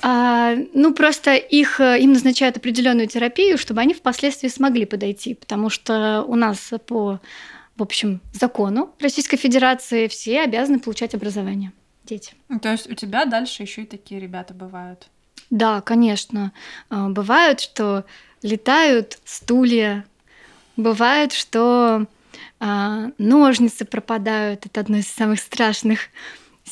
А, 0.00 0.54
ну, 0.74 0.94
просто 0.94 1.34
их, 1.34 1.80
э, 1.80 2.00
им 2.00 2.12
назначают 2.12 2.56
определенную 2.56 3.08
терапию, 3.08 3.58
чтобы 3.58 3.80
они 3.80 3.94
впоследствии 3.94 4.48
смогли 4.48 4.84
подойти, 4.84 5.34
потому 5.34 5.70
что 5.70 6.24
у 6.26 6.36
нас 6.36 6.72
по, 6.86 7.20
в 7.76 7.82
общем, 7.82 8.20
закону 8.32 8.94
Российской 9.00 9.36
Федерации 9.36 10.06
все 10.06 10.42
обязаны 10.42 10.78
получать 10.78 11.14
образование, 11.14 11.72
дети. 12.04 12.34
Ну, 12.48 12.60
то 12.60 12.70
есть 12.70 12.88
у 12.88 12.94
тебя 12.94 13.24
дальше 13.24 13.62
еще 13.62 13.82
и 13.82 13.86
такие 13.86 14.20
ребята 14.20 14.54
бывают? 14.54 15.08
Да, 15.50 15.80
конечно. 15.80 16.52
А, 16.90 17.08
бывают, 17.08 17.60
что 17.60 18.04
летают 18.42 19.18
стулья, 19.24 20.04
бывает, 20.76 21.32
что 21.32 22.06
а, 22.60 23.10
ножницы 23.18 23.84
пропадают. 23.84 24.66
Это 24.66 24.80
одно 24.80 24.98
из 24.98 25.08
самых 25.08 25.40
страшных 25.40 26.00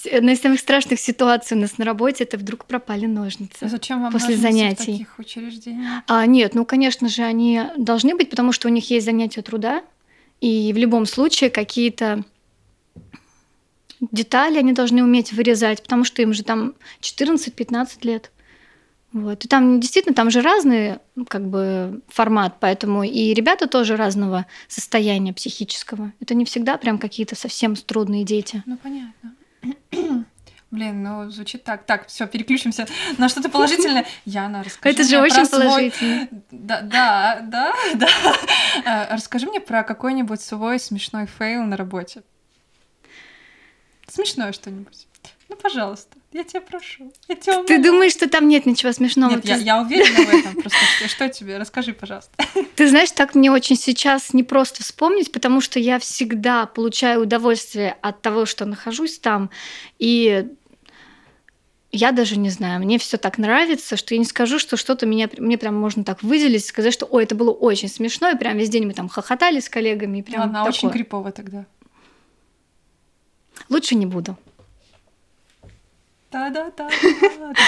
одна 0.04 0.32
из 0.32 0.40
самых 0.40 0.60
страшных 0.60 1.00
ситуаций 1.00 1.56
у 1.56 1.60
нас 1.60 1.78
на 1.78 1.84
работе 1.84 2.24
это 2.24 2.36
вдруг 2.36 2.64
пропали 2.64 3.06
ножницы. 3.06 3.64
А 3.64 3.68
зачем 3.68 4.02
вам 4.02 4.12
после 4.12 4.36
занятий? 4.36 4.92
в 4.92 4.98
таких 4.98 5.18
учреждениях? 5.18 6.02
А, 6.06 6.26
нет, 6.26 6.54
ну 6.54 6.64
конечно 6.64 7.08
же 7.08 7.22
они 7.22 7.62
должны 7.76 8.14
быть, 8.14 8.30
потому 8.30 8.52
что 8.52 8.68
у 8.68 8.70
них 8.70 8.90
есть 8.90 9.06
занятия 9.06 9.42
труда, 9.42 9.82
и 10.40 10.72
в 10.72 10.76
любом 10.76 11.06
случае 11.06 11.50
какие-то 11.50 12.24
детали 14.00 14.58
они 14.58 14.72
должны 14.72 15.02
уметь 15.02 15.32
вырезать, 15.32 15.82
потому 15.82 16.04
что 16.04 16.22
им 16.22 16.32
же 16.32 16.42
там 16.42 16.74
14-15 17.00 17.88
лет. 18.02 18.30
Вот. 19.12 19.44
И 19.44 19.48
там 19.48 19.80
действительно, 19.80 20.14
там 20.14 20.30
же 20.30 20.42
разный 20.42 20.98
ну, 21.14 21.24
как 21.24 21.48
бы 21.48 22.02
формат, 22.08 22.56
поэтому 22.60 23.02
и 23.02 23.32
ребята 23.32 23.66
тоже 23.66 23.96
разного 23.96 24.44
состояния 24.68 25.32
психического. 25.32 26.12
Это 26.20 26.34
не 26.34 26.44
всегда 26.44 26.76
прям 26.76 26.98
какие-то 26.98 27.34
совсем 27.34 27.76
трудные 27.76 28.24
дети. 28.24 28.62
Ну, 28.66 28.76
понятно. 28.76 29.05
Блин, 30.76 31.02
ну 31.02 31.30
звучит 31.30 31.64
так. 31.64 31.86
Так, 31.86 32.06
все, 32.06 32.26
переключимся 32.26 32.86
на 33.18 33.30
что-то 33.30 33.48
положительное. 33.48 34.04
Яна, 34.26 34.62
расскажи 34.62 34.94
Это 34.94 35.04
же 35.04 35.18
очень 35.18 35.46
положительно. 35.48 36.28
Да, 36.50 36.82
да, 36.82 37.40
да, 37.42 37.74
да. 37.94 38.08
Э, 38.84 39.14
расскажи 39.14 39.46
мне 39.46 39.58
про 39.58 39.84
какой-нибудь 39.84 40.38
свой 40.38 40.78
смешной 40.78 41.24
фейл 41.26 41.62
на 41.62 41.78
работе. 41.78 42.22
Смешное 44.06 44.52
что-нибудь. 44.52 45.06
Ну, 45.48 45.56
пожалуйста, 45.56 46.16
я 46.32 46.44
тебя 46.44 46.60
прошу. 46.60 47.10
Я 47.28 47.36
тебя 47.36 47.62
Ты 47.64 47.82
думаешь, 47.82 48.12
что 48.12 48.28
там 48.28 48.48
нет 48.48 48.66
ничего 48.66 48.92
смешного? 48.92 49.30
Нет, 49.30 49.46
я, 49.46 49.56
я 49.56 49.80
уверена 49.80 50.26
в 50.26 50.34
этом. 50.34 50.54
Просто 50.60 50.78
что, 50.98 51.08
что 51.08 51.28
тебе? 51.30 51.56
Расскажи, 51.56 51.94
пожалуйста. 51.94 52.32
Ты 52.76 52.88
знаешь, 52.88 53.12
так 53.12 53.34
мне 53.34 53.50
очень 53.50 53.76
сейчас 53.76 54.34
не 54.34 54.42
просто 54.42 54.82
вспомнить, 54.82 55.32
потому 55.32 55.62
что 55.62 55.78
я 55.78 55.98
всегда 56.00 56.66
получаю 56.66 57.22
удовольствие 57.22 57.96
от 58.02 58.20
того, 58.20 58.44
что 58.44 58.66
нахожусь 58.66 59.18
там. 59.18 59.50
И 59.98 60.48
я 61.92 62.12
даже 62.12 62.36
не 62.36 62.50
знаю, 62.50 62.80
мне 62.80 62.98
все 62.98 63.16
так 63.16 63.38
нравится, 63.38 63.96
что 63.96 64.14
я 64.14 64.18
не 64.18 64.24
скажу, 64.24 64.58
что 64.58 64.76
что-то 64.76 65.06
меня, 65.06 65.28
мне 65.38 65.56
прям 65.56 65.74
можно 65.76 66.04
так 66.04 66.22
выделить, 66.22 66.64
сказать, 66.64 66.92
что, 66.92 67.06
ой, 67.06 67.24
это 67.24 67.34
было 67.34 67.50
очень 67.50 67.88
смешно, 67.88 68.30
и 68.30 68.36
прям 68.36 68.56
весь 68.56 68.68
день 68.68 68.86
мы 68.86 68.92
там 68.92 69.08
хохотали 69.08 69.60
с 69.60 69.68
коллегами. 69.68 70.18
И 70.18 70.22
прям 70.22 70.40
Ладно, 70.40 70.54
такое. 70.58 70.68
очень 70.70 70.90
крипово 70.90 71.32
тогда. 71.32 71.64
Лучше 73.68 73.94
не 73.94 74.06
буду. 74.06 74.36
Та-да-та. 76.30 76.90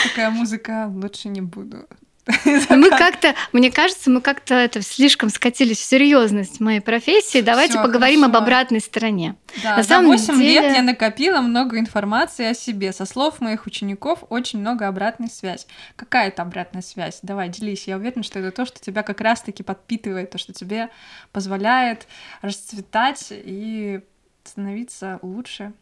Такая 0.09 0.31
музыка, 0.31 0.91
лучше 0.93 1.29
не 1.29 1.41
буду. 1.41 1.87
Мы 2.69 2.91
как-то, 2.91 3.35
мне 3.53 3.71
кажется, 3.71 4.11
мы 4.11 4.21
как-то 4.21 4.55
это 4.55 4.83
слишком 4.83 5.31
скатились 5.31 5.79
в 5.79 5.85
серьезность 5.85 6.61
моей 6.61 6.81
профессии. 6.81 7.41
Давайте 7.41 7.75
Всё, 7.75 7.83
поговорим 7.83 8.21
хорошо. 8.21 8.37
об 8.37 8.43
обратной 8.43 8.81
стороне. 8.81 9.35
Да, 9.63 9.79
На 9.79 9.83
за 9.83 10.01
8 10.01 10.35
деле... 10.39 10.61
лет 10.61 10.77
я 10.77 10.83
накопила 10.83 11.41
много 11.41 11.79
информации 11.79 12.45
о 12.47 12.55
себе. 12.55 12.93
Со 12.93 13.07
слов 13.07 13.41
моих 13.41 13.67
учеников 13.67 14.25
очень 14.29 14.59
много 14.59 14.87
обратной 14.87 15.29
связи. 15.31 15.65
Какая 15.97 16.29
это 16.29 16.43
обратная 16.43 16.83
связь? 16.83 17.21
Давай, 17.23 17.49
делись. 17.49 17.87
Я 17.87 17.97
уверена, 17.97 18.23
что 18.23 18.39
это 18.41 18.51
то, 18.51 18.67
что 18.67 18.79
тебя 18.79 19.03
как 19.03 19.23
раз-таки 19.23 19.63
подпитывает, 19.63 20.31
то, 20.31 20.37
что 20.37 20.53
тебе 20.53 20.91
позволяет 21.33 22.07
расцветать 22.43 23.29
и 23.31 24.01
становиться 24.45 25.19
лучше 25.23 25.73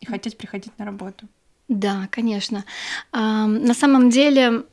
и 0.00 0.06
хотеть 0.06 0.36
приходить 0.36 0.78
на 0.78 0.84
работу. 0.84 1.26
Да, 1.68 2.08
конечно. 2.10 2.64
На 3.12 3.74
самом 3.74 4.10
деле 4.10 4.64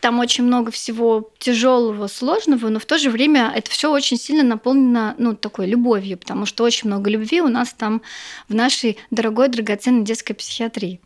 там 0.00 0.18
очень 0.18 0.44
много 0.44 0.70
всего 0.70 1.30
тяжелого, 1.38 2.06
сложного, 2.06 2.68
но 2.68 2.78
в 2.78 2.84
то 2.84 2.98
же 2.98 3.10
время 3.10 3.52
это 3.54 3.70
все 3.70 3.90
очень 3.90 4.16
сильно 4.16 4.42
наполнено, 4.42 5.14
ну, 5.18 5.34
такой 5.34 5.66
любовью, 5.66 6.18
потому 6.18 6.46
что 6.46 6.64
очень 6.64 6.88
много 6.88 7.10
любви 7.10 7.40
у 7.40 7.48
нас 7.48 7.72
там 7.72 8.02
в 8.48 8.54
нашей 8.54 8.98
дорогой, 9.10 9.48
драгоценной 9.48 10.04
детской 10.04 10.34
психиатрии. 10.34 11.00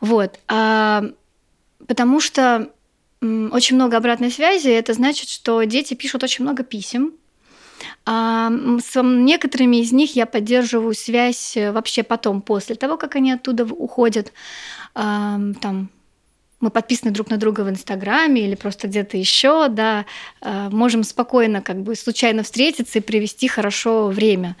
Вот. 0.00 0.38
А, 0.48 1.04
потому 1.86 2.20
что 2.20 2.70
очень 3.20 3.76
много 3.76 3.96
обратной 3.96 4.30
связи, 4.30 4.68
это 4.68 4.94
значит, 4.94 5.28
что 5.28 5.62
дети 5.64 5.94
пишут 5.94 6.24
очень 6.24 6.44
много 6.44 6.62
писем, 6.62 7.12
а 8.06 8.50
с 8.82 9.02
некоторыми 9.02 9.76
из 9.76 9.92
них 9.92 10.16
я 10.16 10.26
поддерживаю 10.26 10.94
связь 10.94 11.56
э, 11.56 11.72
вообще 11.72 12.02
потом, 12.02 12.42
после 12.42 12.74
того, 12.74 12.96
как 12.96 13.16
они 13.16 13.32
оттуда 13.32 13.64
уходят. 13.64 14.32
Там 14.92 15.90
мы 16.60 16.70
подписаны 16.70 17.10
друг 17.10 17.30
на 17.30 17.36
друга 17.36 17.62
в 17.62 17.70
Инстаграме 17.70 18.42
или 18.42 18.54
просто 18.54 18.86
где-то 18.86 19.16
еще, 19.16 19.68
да, 19.68 20.04
а, 20.40 20.68
можем 20.70 21.04
спокойно 21.04 21.62
как 21.62 21.82
бы 21.82 21.96
случайно 21.96 22.42
встретиться 22.42 22.98
и 22.98 23.02
провести 23.02 23.48
хорошо 23.48 24.08
время. 24.08 24.56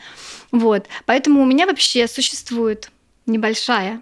Вот. 0.50 0.86
Поэтому 1.06 1.42
у 1.42 1.46
меня 1.46 1.66
вообще 1.66 2.08
существует 2.08 2.90
небольшая, 3.26 4.00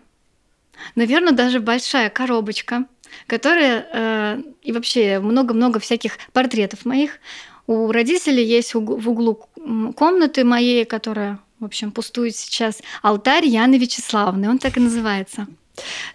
наверное, 0.95 1.33
даже 1.33 1.61
большая 1.61 2.09
коробочка, 2.09 2.85
которая 3.27 3.87
э, 3.93 4.43
и 4.63 4.73
вообще 4.73 5.19
много-много 5.19 5.81
всяких 5.81 6.19
портретов 6.33 6.85
моих, 6.85 7.19
у 7.67 7.91
родителей 7.93 8.45
есть 8.45 8.75
в 8.75 9.09
углу 9.09 9.47
комнаты 9.95 10.45
моей, 10.45 10.85
которая 10.85 11.39
В 11.61 11.65
общем, 11.65 11.91
пустует 11.91 12.37
сейчас 12.37 12.81
алтарь 13.03 13.45
Яны 13.45 13.79
Вячеславны, 13.79 14.49
он 14.49 14.59
так 14.59 14.77
и 14.77 14.81
называется. 14.81 15.47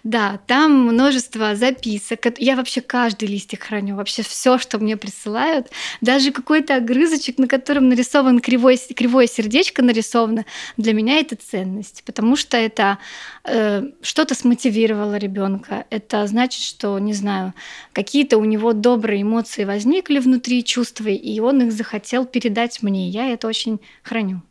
Да, 0.02 0.40
там 0.46 0.86
множество 0.88 1.54
записок. 1.54 2.26
Я 2.38 2.56
вообще 2.56 2.80
каждый 2.80 3.28
листик 3.28 3.64
храню, 3.64 3.96
вообще 3.96 4.22
все, 4.22 4.58
что 4.58 4.78
мне 4.78 4.96
присылают. 4.96 5.68
Даже 6.00 6.32
какой-то 6.32 6.76
огрызочек, 6.76 7.38
на 7.38 7.48
котором 7.48 7.88
нарисован 7.88 8.40
кривой, 8.40 8.78
кривое 8.94 9.26
сердечко 9.26 9.82
нарисовано, 9.82 10.44
для 10.76 10.92
меня 10.92 11.18
это 11.18 11.36
ценность, 11.36 12.02
потому 12.04 12.36
что 12.36 12.56
это 12.56 12.98
э, 13.44 13.82
что-то 14.02 14.34
смотивировало 14.34 15.16
ребенка. 15.16 15.84
Это 15.90 16.26
значит, 16.26 16.62
что, 16.62 16.98
не 16.98 17.14
знаю, 17.14 17.54
какие-то 17.92 18.38
у 18.38 18.44
него 18.44 18.72
добрые 18.72 19.22
эмоции 19.22 19.64
возникли 19.64 20.18
внутри, 20.18 20.64
чувства, 20.64 21.08
и 21.08 21.40
он 21.40 21.62
их 21.62 21.72
захотел 21.72 22.26
передать 22.26 22.82
мне. 22.82 23.08
Я 23.08 23.28
это 23.28 23.46
очень 23.46 23.80
храню. 24.02 24.42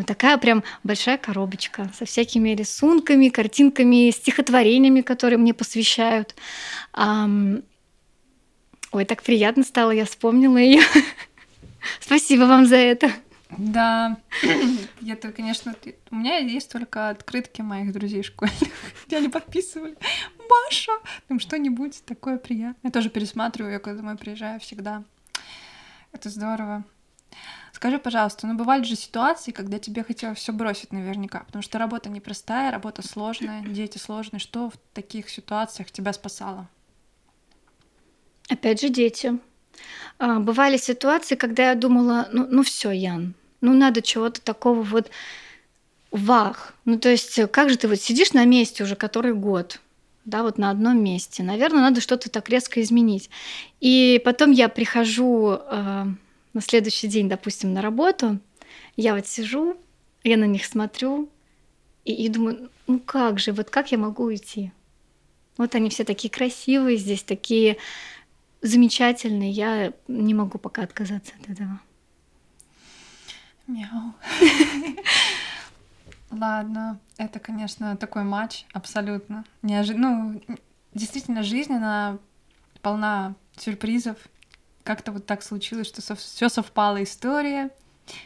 Вот 0.00 0.06
такая 0.06 0.38
прям 0.38 0.64
большая 0.82 1.18
коробочка 1.18 1.90
со 1.94 2.06
всякими 2.06 2.54
рисунками, 2.54 3.28
картинками, 3.28 4.10
стихотворениями, 4.10 5.02
которые 5.02 5.36
мне 5.36 5.52
посвящают. 5.52 6.34
Ой, 6.96 7.62
так 9.04 9.22
приятно 9.22 9.62
стало, 9.62 9.90
я 9.90 10.06
вспомнила 10.06 10.56
ее. 10.56 10.80
Спасибо 12.00 12.44
вам 12.44 12.64
за 12.64 12.76
это. 12.76 13.10
Да, 13.50 14.16
это, 15.06 15.32
конечно, 15.32 15.74
у 16.10 16.16
меня 16.16 16.38
есть 16.38 16.72
только 16.72 17.10
открытки 17.10 17.60
моих 17.60 17.92
друзей 17.92 18.22
школьных, 18.22 18.70
где 19.06 19.18
они 19.18 19.28
подписывали 19.28 19.98
Маша, 20.48 20.92
там 21.28 21.40
что-нибудь 21.40 22.02
такое 22.06 22.38
приятное. 22.38 22.80
Я 22.84 22.90
тоже 22.90 23.10
пересматриваю 23.10 23.74
ее, 23.74 23.80
когда 23.80 24.00
домой 24.00 24.16
приезжаю 24.16 24.60
всегда. 24.60 25.04
Это 26.12 26.30
здорово. 26.30 26.84
Скажи, 27.80 27.98
пожалуйста, 27.98 28.46
ну 28.46 28.56
бывали 28.56 28.82
же 28.82 28.94
ситуации, 28.94 29.52
когда 29.52 29.78
тебе 29.78 30.04
хотелось 30.04 30.36
все 30.36 30.52
бросить 30.52 30.92
наверняка, 30.92 31.44
потому 31.46 31.62
что 31.62 31.78
работа 31.78 32.10
непростая, 32.10 32.70
работа 32.70 33.00
сложная, 33.00 33.62
дети 33.66 33.96
сложные. 33.96 34.38
Что 34.38 34.68
в 34.68 34.74
таких 34.92 35.30
ситуациях 35.30 35.90
тебя 35.90 36.12
спасало? 36.12 36.68
Опять 38.50 38.82
же, 38.82 38.90
дети. 38.90 39.38
А, 40.18 40.40
бывали 40.40 40.76
ситуации, 40.76 41.36
когда 41.36 41.70
я 41.70 41.74
думала, 41.74 42.28
ну, 42.30 42.46
ну 42.50 42.62
все, 42.64 42.90
Ян, 42.90 43.32
ну 43.62 43.72
надо 43.72 44.02
чего-то 44.02 44.42
такого 44.42 44.82
вот 44.82 45.10
вах. 46.10 46.74
Ну 46.84 46.98
то 46.98 47.08
есть, 47.08 47.40
как 47.50 47.70
же 47.70 47.78
ты 47.78 47.88
вот 47.88 47.98
сидишь 47.98 48.34
на 48.34 48.44
месте 48.44 48.84
уже 48.84 48.94
который 48.94 49.32
год, 49.32 49.80
да, 50.26 50.42
вот 50.42 50.58
на 50.58 50.68
одном 50.68 51.02
месте. 51.02 51.42
Наверное, 51.42 51.80
надо 51.80 52.02
что-то 52.02 52.28
так 52.28 52.50
резко 52.50 52.82
изменить. 52.82 53.30
И 53.80 54.20
потом 54.22 54.50
я 54.50 54.68
прихожу 54.68 55.60
э, 55.62 56.04
на 56.52 56.60
следующий 56.60 57.08
день, 57.08 57.28
допустим, 57.28 57.72
на 57.72 57.82
работу, 57.82 58.38
я 58.96 59.14
вот 59.14 59.26
сижу, 59.26 59.76
я 60.24 60.36
на 60.36 60.44
них 60.44 60.64
смотрю 60.64 61.28
и, 62.04 62.12
и 62.12 62.28
думаю, 62.28 62.70
ну 62.86 62.98
как 63.00 63.38
же, 63.38 63.52
вот 63.52 63.70
как 63.70 63.92
я 63.92 63.98
могу 63.98 64.24
уйти? 64.24 64.72
Вот 65.56 65.74
они 65.74 65.90
все 65.90 66.04
такие 66.04 66.30
красивые, 66.30 66.96
здесь 66.96 67.22
такие 67.22 67.76
замечательные, 68.62 69.50
я 69.50 69.92
не 70.08 70.34
могу 70.34 70.58
пока 70.58 70.82
отказаться 70.82 71.32
от 71.40 71.50
этого. 71.50 71.80
Мяу. 73.66 74.14
Ладно, 76.30 77.00
это, 77.16 77.40
конечно, 77.40 77.96
такой 77.96 78.22
матч 78.22 78.64
абсолютно 78.72 79.44
неожиданно. 79.62 80.40
Ну, 80.46 80.58
действительно, 80.94 81.42
жизнь, 81.42 81.72
она 81.72 82.18
полна 82.82 83.34
сюрпризов, 83.56 84.16
как-то 84.84 85.12
вот 85.12 85.26
так 85.26 85.42
случилось, 85.42 85.88
что 85.88 86.16
все 86.16 86.48
совпало 86.48 87.02
история, 87.02 87.70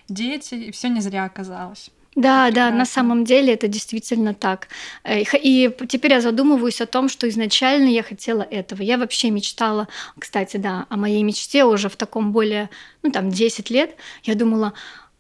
дети, 0.09 0.55
и 0.55 0.71
все 0.71 0.89
не 0.89 1.01
зря 1.01 1.25
оказалось. 1.25 1.91
Да, 2.17 2.53
да, 2.53 2.71
на 2.71 2.85
самом 2.85 3.25
деле 3.25 3.55
это 3.55 3.67
действительно 3.67 4.35
так. 4.35 4.69
Э, 5.03 5.23
и 5.43 5.71
теперь 5.89 6.13
я 6.13 6.21
задумываюсь 6.21 6.81
о 6.81 6.87
том, 6.87 7.09
что 7.09 7.29
изначально 7.29 7.89
я 7.89 8.05
хотела 8.05 8.43
этого. 8.43 8.83
Я 8.83 8.99
вообще 8.99 9.31
мечтала, 9.31 9.89
кстати, 10.19 10.57
да, 10.57 10.87
о 10.91 10.97
моей 10.97 11.25
мечте 11.25 11.65
уже 11.65 11.89
в 11.89 11.97
таком 11.97 12.33
более, 12.33 12.71
ну 13.03 13.11
там, 13.11 13.31
10 13.31 13.69
лет. 13.71 13.97
Я 14.23 14.37
думала, 14.37 14.75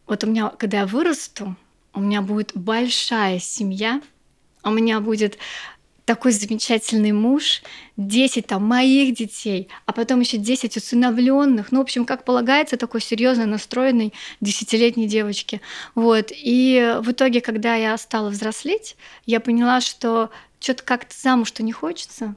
вот 0.07 0.23
у 0.23 0.29
меня, 0.29 0.51
когда 0.51 0.81
я 0.81 0.87
вырасту, 0.87 1.57
у 1.95 2.01
меня 2.01 2.23
будет 2.23 2.53
большая 2.55 3.41
семья, 3.41 4.01
у 4.63 4.71
меня 4.71 5.01
будет 5.01 5.39
такой 6.05 6.33
замечательный 6.33 7.13
муж, 7.13 7.63
10 7.97 8.47
там 8.47 8.65
моих 8.65 9.15
детей, 9.15 9.69
а 9.87 9.93
потом 9.93 10.21
еще 10.21 10.37
10 10.37 10.77
усыновленных. 10.77 11.73
Ну, 11.73 11.79
в 11.79 11.83
общем, 11.83 12.05
как 12.05 12.25
полагается, 12.25 12.77
такой 12.77 13.01
серьезно 13.01 13.47
настроенной 13.47 14.13
десятилетней 14.41 15.07
девочке. 15.07 15.61
Вот. 15.95 16.31
И 16.31 16.97
в 17.01 17.13
итоге, 17.13 17.41
когда 17.41 17.75
я 17.75 17.97
стала 17.97 18.29
взрослеть, 18.29 18.97
я 19.25 19.41
поняла, 19.41 19.81
что 19.81 20.31
что-то 20.61 20.83
как-то 20.83 21.15
замуж-то 21.19 21.63
не 21.63 21.73
хочется, 21.73 22.35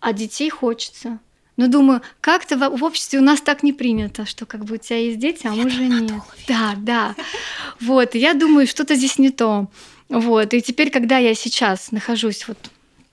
а 0.00 0.12
детей 0.12 0.50
хочется. 0.50 1.18
Но 1.56 1.68
думаю, 1.68 2.02
как-то 2.20 2.56
в 2.56 2.82
обществе 2.82 3.20
у 3.20 3.22
нас 3.22 3.40
так 3.40 3.62
не 3.62 3.72
принято, 3.72 4.26
что 4.26 4.44
как 4.44 4.64
бы 4.64 4.74
у 4.74 4.78
тебя 4.78 4.98
есть 4.98 5.20
дети, 5.20 5.46
а 5.46 5.52
мужа 5.52 5.82
нет. 5.82 6.12
Да, 6.48 6.74
да. 6.76 7.14
Вот, 7.80 8.16
я 8.16 8.34
думаю, 8.34 8.66
что-то 8.66 8.96
здесь 8.96 9.18
не 9.18 9.30
то. 9.30 9.68
Вот. 10.08 10.54
И 10.54 10.62
теперь, 10.62 10.90
когда 10.90 11.18
я 11.18 11.34
сейчас 11.34 11.92
нахожусь 11.92 12.46
вот 12.46 12.58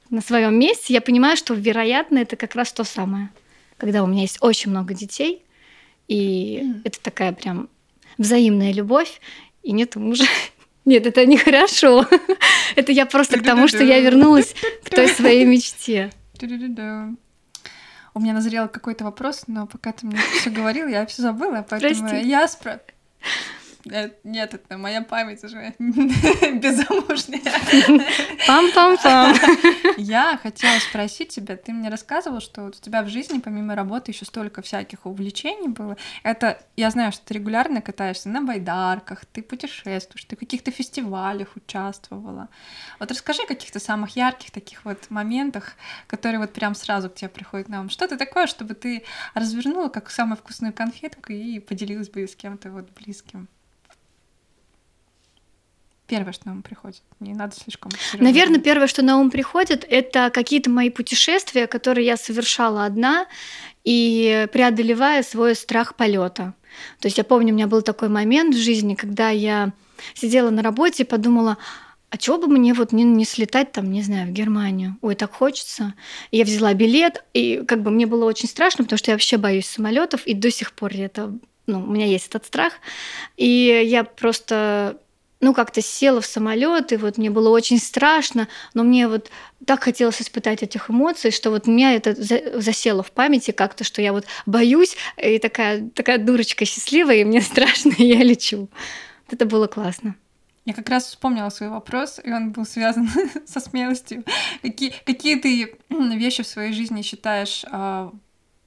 на 0.10 0.22
своем 0.22 0.58
месте, 0.60 0.94
я 0.94 1.02
понимаю, 1.02 1.38
что, 1.38 1.54
вероятно, 1.54 2.20
это 2.20 2.36
как 2.36 2.56
раз 2.56 2.72
то 2.72 2.84
самое. 2.84 3.30
Когда 3.78 4.04
у 4.04 4.08
меня 4.08 4.22
есть 4.22 4.38
очень 4.42 4.72
много 4.72 4.94
детей, 4.94 5.44
и 6.08 6.62
mm. 6.64 6.82
это 6.84 7.00
такая 7.02 7.32
прям 7.32 7.70
взаимная 8.18 8.74
любовь, 8.74 9.22
и 9.64 9.72
нет 9.72 9.96
мужа. 9.96 10.26
Нет, 10.84 11.06
это 11.06 11.28
нехорошо. 11.28 12.08
это 12.76 12.92
я 12.92 13.06
просто 13.06 13.38
к 13.40 13.44
тому, 13.44 13.68
что 13.68 13.84
я 13.84 14.00
вернулась 14.00 14.56
к 14.84 14.90
той 14.90 15.08
своей 15.10 15.46
мечте. 15.46 16.12
У 18.16 18.20
меня 18.20 18.34
назрел 18.34 18.68
какой-то 18.68 19.04
вопрос, 19.04 19.44
но 19.46 19.68
пока 19.68 19.92
ты 19.92 20.08
мне 20.08 20.20
все 20.40 20.50
говорил, 20.50 20.88
я 20.88 21.06
все 21.06 21.22
забыла, 21.22 21.66
поэтому 21.70 22.10
Прости. 22.10 22.28
я 22.28 22.48
спро... 22.48 22.82
Нет, 23.86 24.54
это 24.54 24.78
моя 24.78 25.02
память 25.02 25.44
уже 25.44 25.74
беззамужняя. 25.80 27.42
Пам-пам-пам. 28.48 29.36
Я 29.98 30.38
хотела 30.42 30.78
спросить 30.80 31.30
тебя, 31.30 31.58
ты 31.58 31.74
мне 31.74 31.90
рассказывал, 31.90 32.42
что 32.42 32.66
у 32.66 32.72
тебя 32.72 33.04
в 33.04 33.10
жизни 33.10 33.40
помимо 33.40 33.76
работы 33.76 34.12
еще 34.12 34.26
столько 34.26 34.62
всяких 34.62 35.06
увлечений 35.06 35.68
было. 35.68 35.98
Это, 36.24 36.62
я 36.76 36.90
знаю, 36.92 37.12
что 37.12 37.26
ты 37.26 37.36
регулярно 37.36 37.82
катаешься 37.82 38.30
на 38.30 38.42
байдарках, 38.42 39.26
ты 39.26 39.42
путешествуешь, 39.42 40.26
ты 40.26 40.36
в 40.36 40.40
каких-то 40.40 40.72
фестивалях 40.72 41.56
участвовала. 41.56 42.50
Вот 43.00 43.10
расскажи 43.12 43.44
о 43.44 43.48
каких-то 43.48 43.80
самых 43.80 44.16
ярких 44.16 44.52
таких 44.52 44.86
вот 44.86 45.10
моментах, 45.10 45.74
которые 46.08 46.40
вот 46.40 46.54
прям 46.54 46.76
сразу 46.76 47.10
к 47.10 47.16
тебе 47.16 47.30
приходят 47.30 47.70
на 47.70 47.82
ум. 47.82 47.90
Что-то 47.90 48.18
такое, 48.18 48.48
чтобы 48.48 48.76
ты 48.76 49.04
развернула 49.34 49.90
как 49.90 50.10
самую 50.10 50.38
вкусную 50.38 50.74
конфетку 50.74 51.34
и 51.34 51.60
поделилась 51.60 52.10
бы 52.10 52.28
с 52.28 52.36
кем-то 52.36 52.72
вот 52.72 52.90
близким. 52.92 53.48
Первое, 56.12 56.34
что 56.34 56.48
на 56.48 56.52
ум 56.52 56.62
приходит. 56.62 57.02
Не 57.22 57.34
надо 57.34 57.56
слишком. 57.56 57.90
Наверное, 58.20 58.60
первое, 58.60 58.88
что 58.88 59.02
на 59.02 59.18
ум 59.18 59.32
приходит, 59.32 59.86
это 59.90 60.30
какие-то 60.30 60.70
мои 60.70 60.90
путешествия, 60.90 61.68
которые 61.68 62.06
я 62.06 62.18
совершала 62.18 62.84
одна 62.84 63.28
и 63.86 64.46
преодолевая 64.52 65.24
свой 65.24 65.56
страх 65.56 65.96
полета. 65.96 66.54
То 67.00 67.06
есть 67.06 67.18
я 67.18 67.24
помню, 67.24 67.54
у 67.54 67.56
меня 67.56 67.68
был 67.68 67.82
такой 67.82 68.10
момент 68.10 68.54
в 68.54 68.58
жизни, 68.58 68.96
когда 68.96 69.30
я 69.30 69.72
сидела 70.14 70.50
на 70.50 70.62
работе 70.62 71.04
и 71.04 71.06
подумала, 71.06 71.58
а 72.10 72.18
чего 72.18 72.38
бы 72.38 72.48
мне 72.48 72.74
вот 72.74 72.92
не, 72.92 73.06
не 73.06 73.24
слетать 73.24 73.72
там, 73.72 73.90
не 73.90 74.02
знаю, 74.02 74.28
в 74.28 74.32
Германию? 74.32 74.98
Ой, 75.02 75.16
так 75.16 75.32
хочется. 75.32 75.94
И 76.32 76.40
я 76.40 76.44
взяла 76.44 76.74
билет, 76.74 77.24
и 77.34 77.64
как 77.66 77.84
бы 77.84 77.90
мне 77.90 78.06
было 78.06 78.26
очень 78.26 78.50
страшно, 78.50 78.84
потому 78.84 78.98
что 78.98 79.12
я 79.12 79.16
вообще 79.16 79.38
боюсь 79.38 79.66
самолетов, 79.66 80.28
и 80.28 80.34
до 80.34 80.52
сих 80.52 80.74
пор 80.74 80.92
это, 80.94 81.34
ну, 81.68 81.80
у 81.80 81.88
меня 81.90 82.06
есть 82.06 82.28
этот 82.28 82.46
страх. 82.46 82.74
И 83.38 83.82
я 83.86 84.04
просто 84.04 84.98
ну, 85.42 85.54
как-то 85.54 85.82
села 85.82 86.22
в 86.22 86.26
самолет, 86.26 86.92
и 86.92 86.98
вот 86.98 87.18
мне 87.18 87.30
было 87.30 87.50
очень 87.50 87.80
страшно, 87.80 88.48
но 88.74 88.84
мне 88.84 89.08
вот 89.08 89.30
так 89.66 89.84
хотелось 89.84 90.22
испытать 90.22 90.64
этих 90.64 90.90
эмоций, 90.90 91.32
что 91.32 91.50
вот 91.50 91.68
меня 91.68 91.94
это 91.94 92.16
засело 92.62 93.04
в 93.04 93.12
памяти 93.12 93.52
как-то, 93.52 93.84
что 93.84 94.02
я 94.02 94.14
вот 94.14 94.26
боюсь, 94.46 94.96
и 95.18 95.40
такая, 95.40 95.90
такая 95.90 96.20
дурочка 96.20 96.66
счастливая, 96.66 97.18
и 97.18 97.24
мне 97.24 97.42
страшно, 97.42 97.92
и 97.98 98.06
я 98.06 98.24
лечу. 98.24 98.70
Это 99.30 99.46
было 99.46 99.68
классно. 99.68 100.16
Я 100.66 100.74
как 100.74 100.90
раз 100.90 101.06
вспомнила 101.06 101.50
свой 101.50 101.70
вопрос, 101.70 102.20
и 102.24 102.32
он 102.32 102.52
был 102.52 102.66
связан 102.66 103.10
со 103.48 103.60
смелостью. 103.60 104.24
Какие, 104.62 104.94
какие 105.06 105.38
ты 105.38 105.76
вещи 105.90 106.44
в 106.44 106.48
своей 106.48 106.74
жизни 106.74 107.02
считаешь 107.02 107.66
а, 107.72 108.12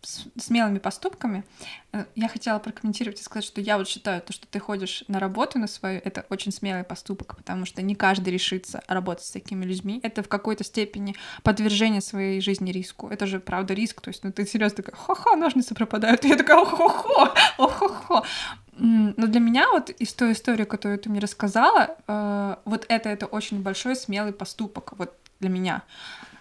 смелыми 0.05 0.79
поступками. 0.79 1.45
Э, 1.93 2.05
я 2.15 2.29
хотела 2.29 2.59
прокомментировать 2.59 3.21
и 3.21 3.23
сказать, 3.23 3.45
что 3.45 3.61
я 3.61 3.79
вот 3.79 3.89
считаю, 3.89 4.21
то, 4.21 4.33
что 4.33 4.47
ты 4.47 4.59
ходишь 4.59 5.05
на 5.09 5.21
работу 5.21 5.59
на 5.59 5.67
свою, 5.67 6.01
это 6.05 6.27
очень 6.31 6.53
смелый 6.53 6.85
поступок, 6.85 7.37
потому 7.37 7.67
что 7.67 7.83
не 7.83 7.95
каждый 7.95 8.31
решится 8.31 8.83
работать 8.89 9.25
с 9.25 9.31
такими 9.31 9.65
людьми. 9.65 10.01
Это 10.03 10.23
в 10.23 10.29
какой-то 10.29 10.65
степени 10.65 11.15
подвержение 11.43 12.01
своей 12.01 12.41
жизни 12.41 12.71
риску. 12.71 13.09
Это 13.09 13.27
же, 13.27 13.41
правда, 13.41 13.75
риск. 13.75 14.01
То 14.01 14.09
есть, 14.09 14.25
ну, 14.25 14.33
ты 14.33 14.47
серьезно 14.47 14.77
такая, 14.77 14.97
хо-хо, 14.97 15.37
ножницы 15.37 15.75
пропадают. 15.75 16.25
И 16.25 16.29
я 16.29 16.37
такая, 16.37 16.65
хо-хо, 16.65 17.35
хо-хо. 17.57 18.25
Но 18.77 19.27
для 19.27 19.41
меня 19.41 19.71
вот 19.71 19.91
из 19.91 20.13
той 20.15 20.33
истории, 20.33 20.65
которую 20.65 20.99
ты 20.99 21.09
мне 21.09 21.21
рассказала, 21.21 21.97
э, 22.07 22.57
вот 22.65 22.87
это 22.89 23.09
это 23.09 23.27
очень 23.27 23.63
большой 23.63 23.95
смелый 23.95 24.33
поступок 24.33 24.95
вот 24.99 25.15
для 25.41 25.49
меня. 25.49 25.83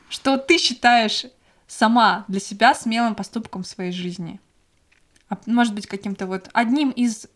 Что 0.10 0.38
ты 0.38 0.58
считаешь 0.58 1.26
сама 1.74 2.26
для 2.28 2.40
себя 2.40 2.74
смелым 2.76 3.16
поступком 3.16 3.64
в 3.64 3.68
своей 3.68 3.92
жизни? 3.92 4.40
А 5.30 5.38
может 5.46 5.74
быть 5.74 5.88
каким-то 5.88 6.28
вот 6.28 6.50
одним 6.54 6.92
из 6.92 7.28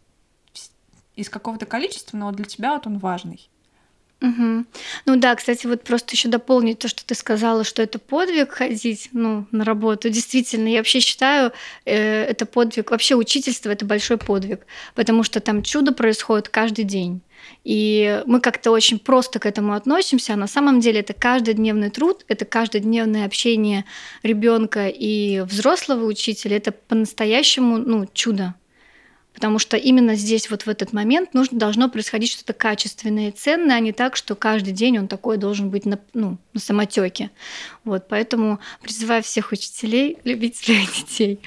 из 1.15 1.29
какого-то 1.29 1.65
количества, 1.65 2.15
но 2.15 2.31
для 2.31 2.45
тебя 2.45 2.73
вот 2.73 2.85
он 2.85 2.99
важный. 2.99 3.49
Угу. 4.19 4.65
Ну 5.05 5.15
да, 5.17 5.35
кстати, 5.35 5.67
вот 5.67 5.83
просто 5.83 6.15
еще 6.15 6.27
дополнить 6.27 6.79
то, 6.79 6.87
что 6.87 7.05
ты 7.05 7.13
сказала, 7.13 7.63
что 7.63 7.83
это 7.83 7.99
подвиг 7.99 8.51
ходить 8.51 9.09
ну, 9.13 9.45
на 9.51 9.63
работу. 9.63 10.09
Действительно, 10.09 10.67
я 10.67 10.79
вообще 10.79 11.01
считаю, 11.01 11.51
э, 11.85 12.23
это 12.23 12.47
подвиг. 12.47 12.89
Вообще 12.89 13.15
учительство 13.15 13.69
это 13.69 13.85
большой 13.85 14.17
подвиг, 14.17 14.65
потому 14.95 15.21
что 15.21 15.39
там 15.39 15.61
чудо 15.61 15.91
происходит 15.93 16.49
каждый 16.49 16.83
день. 16.83 17.21
И 17.63 18.23
мы 18.25 18.41
как-то 18.41 18.71
очень 18.71 18.97
просто 18.97 19.37
к 19.37 19.45
этому 19.45 19.73
относимся, 19.73 20.33
а 20.33 20.37
на 20.37 20.47
самом 20.47 20.79
деле 20.79 21.01
это 21.01 21.13
каждодневный 21.13 21.91
труд, 21.91 22.25
это 22.27 22.43
каждодневное 22.45 23.25
общение 23.25 23.85
ребенка 24.23 24.87
и 24.87 25.41
взрослого 25.41 26.05
учителя, 26.05 26.57
это 26.57 26.71
по-настоящему 26.71 27.77
ну, 27.77 28.07
чудо 28.11 28.55
потому 29.37 29.59
что 29.59 29.77
именно 29.77 30.15
здесь, 30.15 30.49
вот 30.49 30.63
в 30.63 30.67
этот 30.67 30.93
момент, 30.93 31.35
нужно, 31.35 31.59
должно 31.59 31.89
происходить 31.89 32.31
что-то 32.31 32.53
качественное 32.53 33.29
и 33.29 33.31
ценное, 33.31 33.75
а 33.75 33.79
не 33.79 33.91
так, 33.91 34.15
что 34.15 34.33
каждый 34.33 34.73
день 34.73 34.97
он 34.97 35.07
такой 35.07 35.37
должен 35.37 35.69
быть 35.69 35.85
на, 35.85 35.99
ну, 36.15 36.39
на 36.53 36.59
самотеке. 36.59 37.29
Вот, 37.83 38.07
поэтому 38.07 38.59
призываю 38.81 39.21
всех 39.21 39.51
учителей 39.51 40.17
любить 40.23 40.55
своих 40.55 40.91
детей. 40.91 41.39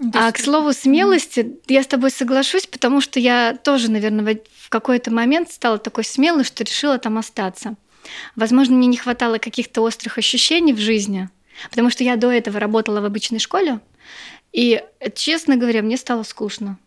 Да, 0.00 0.28
а 0.28 0.32
к 0.32 0.38
слову 0.38 0.72
смелости, 0.72 1.58
я 1.68 1.82
с 1.82 1.86
тобой 1.86 2.10
соглашусь, 2.10 2.66
потому 2.66 3.02
что 3.02 3.20
я 3.20 3.58
тоже, 3.62 3.90
наверное, 3.90 4.40
в 4.56 4.70
какой-то 4.70 5.12
момент 5.12 5.52
стала 5.52 5.76
такой 5.76 6.04
смелой, 6.04 6.44
что 6.44 6.64
решила 6.64 6.96
там 6.96 7.18
остаться. 7.18 7.74
Возможно, 8.36 8.74
мне 8.74 8.86
не 8.86 8.96
хватало 8.96 9.36
каких-то 9.36 9.82
острых 9.82 10.16
ощущений 10.16 10.72
в 10.72 10.78
жизни, 10.78 11.28
потому 11.68 11.90
что 11.90 12.04
я 12.04 12.16
до 12.16 12.30
этого 12.30 12.58
работала 12.58 13.02
в 13.02 13.04
обычной 13.04 13.38
школе, 13.38 13.80
и, 14.54 14.82
честно 15.14 15.56
говоря, 15.56 15.82
мне 15.82 15.98
стало 15.98 16.22
скучно 16.22 16.78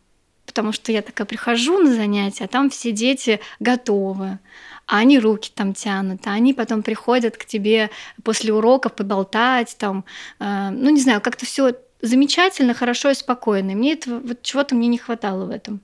потому 0.46 0.72
что 0.72 0.92
я 0.92 1.02
такая 1.02 1.26
прихожу 1.26 1.80
на 1.80 1.94
занятия, 1.94 2.46
а 2.46 2.48
там 2.48 2.70
все 2.70 2.92
дети 2.92 3.40
готовы, 3.60 4.40
а 4.86 4.98
они 4.98 5.20
руки 5.20 5.52
там 5.54 5.74
тянут, 5.74 6.26
а 6.28 6.32
они 6.32 6.54
потом 6.54 6.84
приходят 6.84 7.38
к 7.38 7.46
тебе 7.46 7.90
после 8.24 8.54
уроков 8.54 8.94
поболтать, 8.94 9.76
там, 9.78 10.06
э, 10.40 10.70
ну 10.70 10.90
не 10.90 11.02
знаю, 11.02 11.22
как-то 11.22 11.46
все 11.46 11.74
замечательно, 12.02 12.74
хорошо 12.74 13.10
и 13.10 13.16
спокойно. 13.16 13.72
И 13.72 13.76
мне 13.76 13.94
этого 13.94 14.20
вот 14.20 14.42
чего-то 14.44 14.76
мне 14.76 14.88
не 14.88 14.98
хватало 14.98 15.46
в 15.46 15.50
этом. 15.50 15.82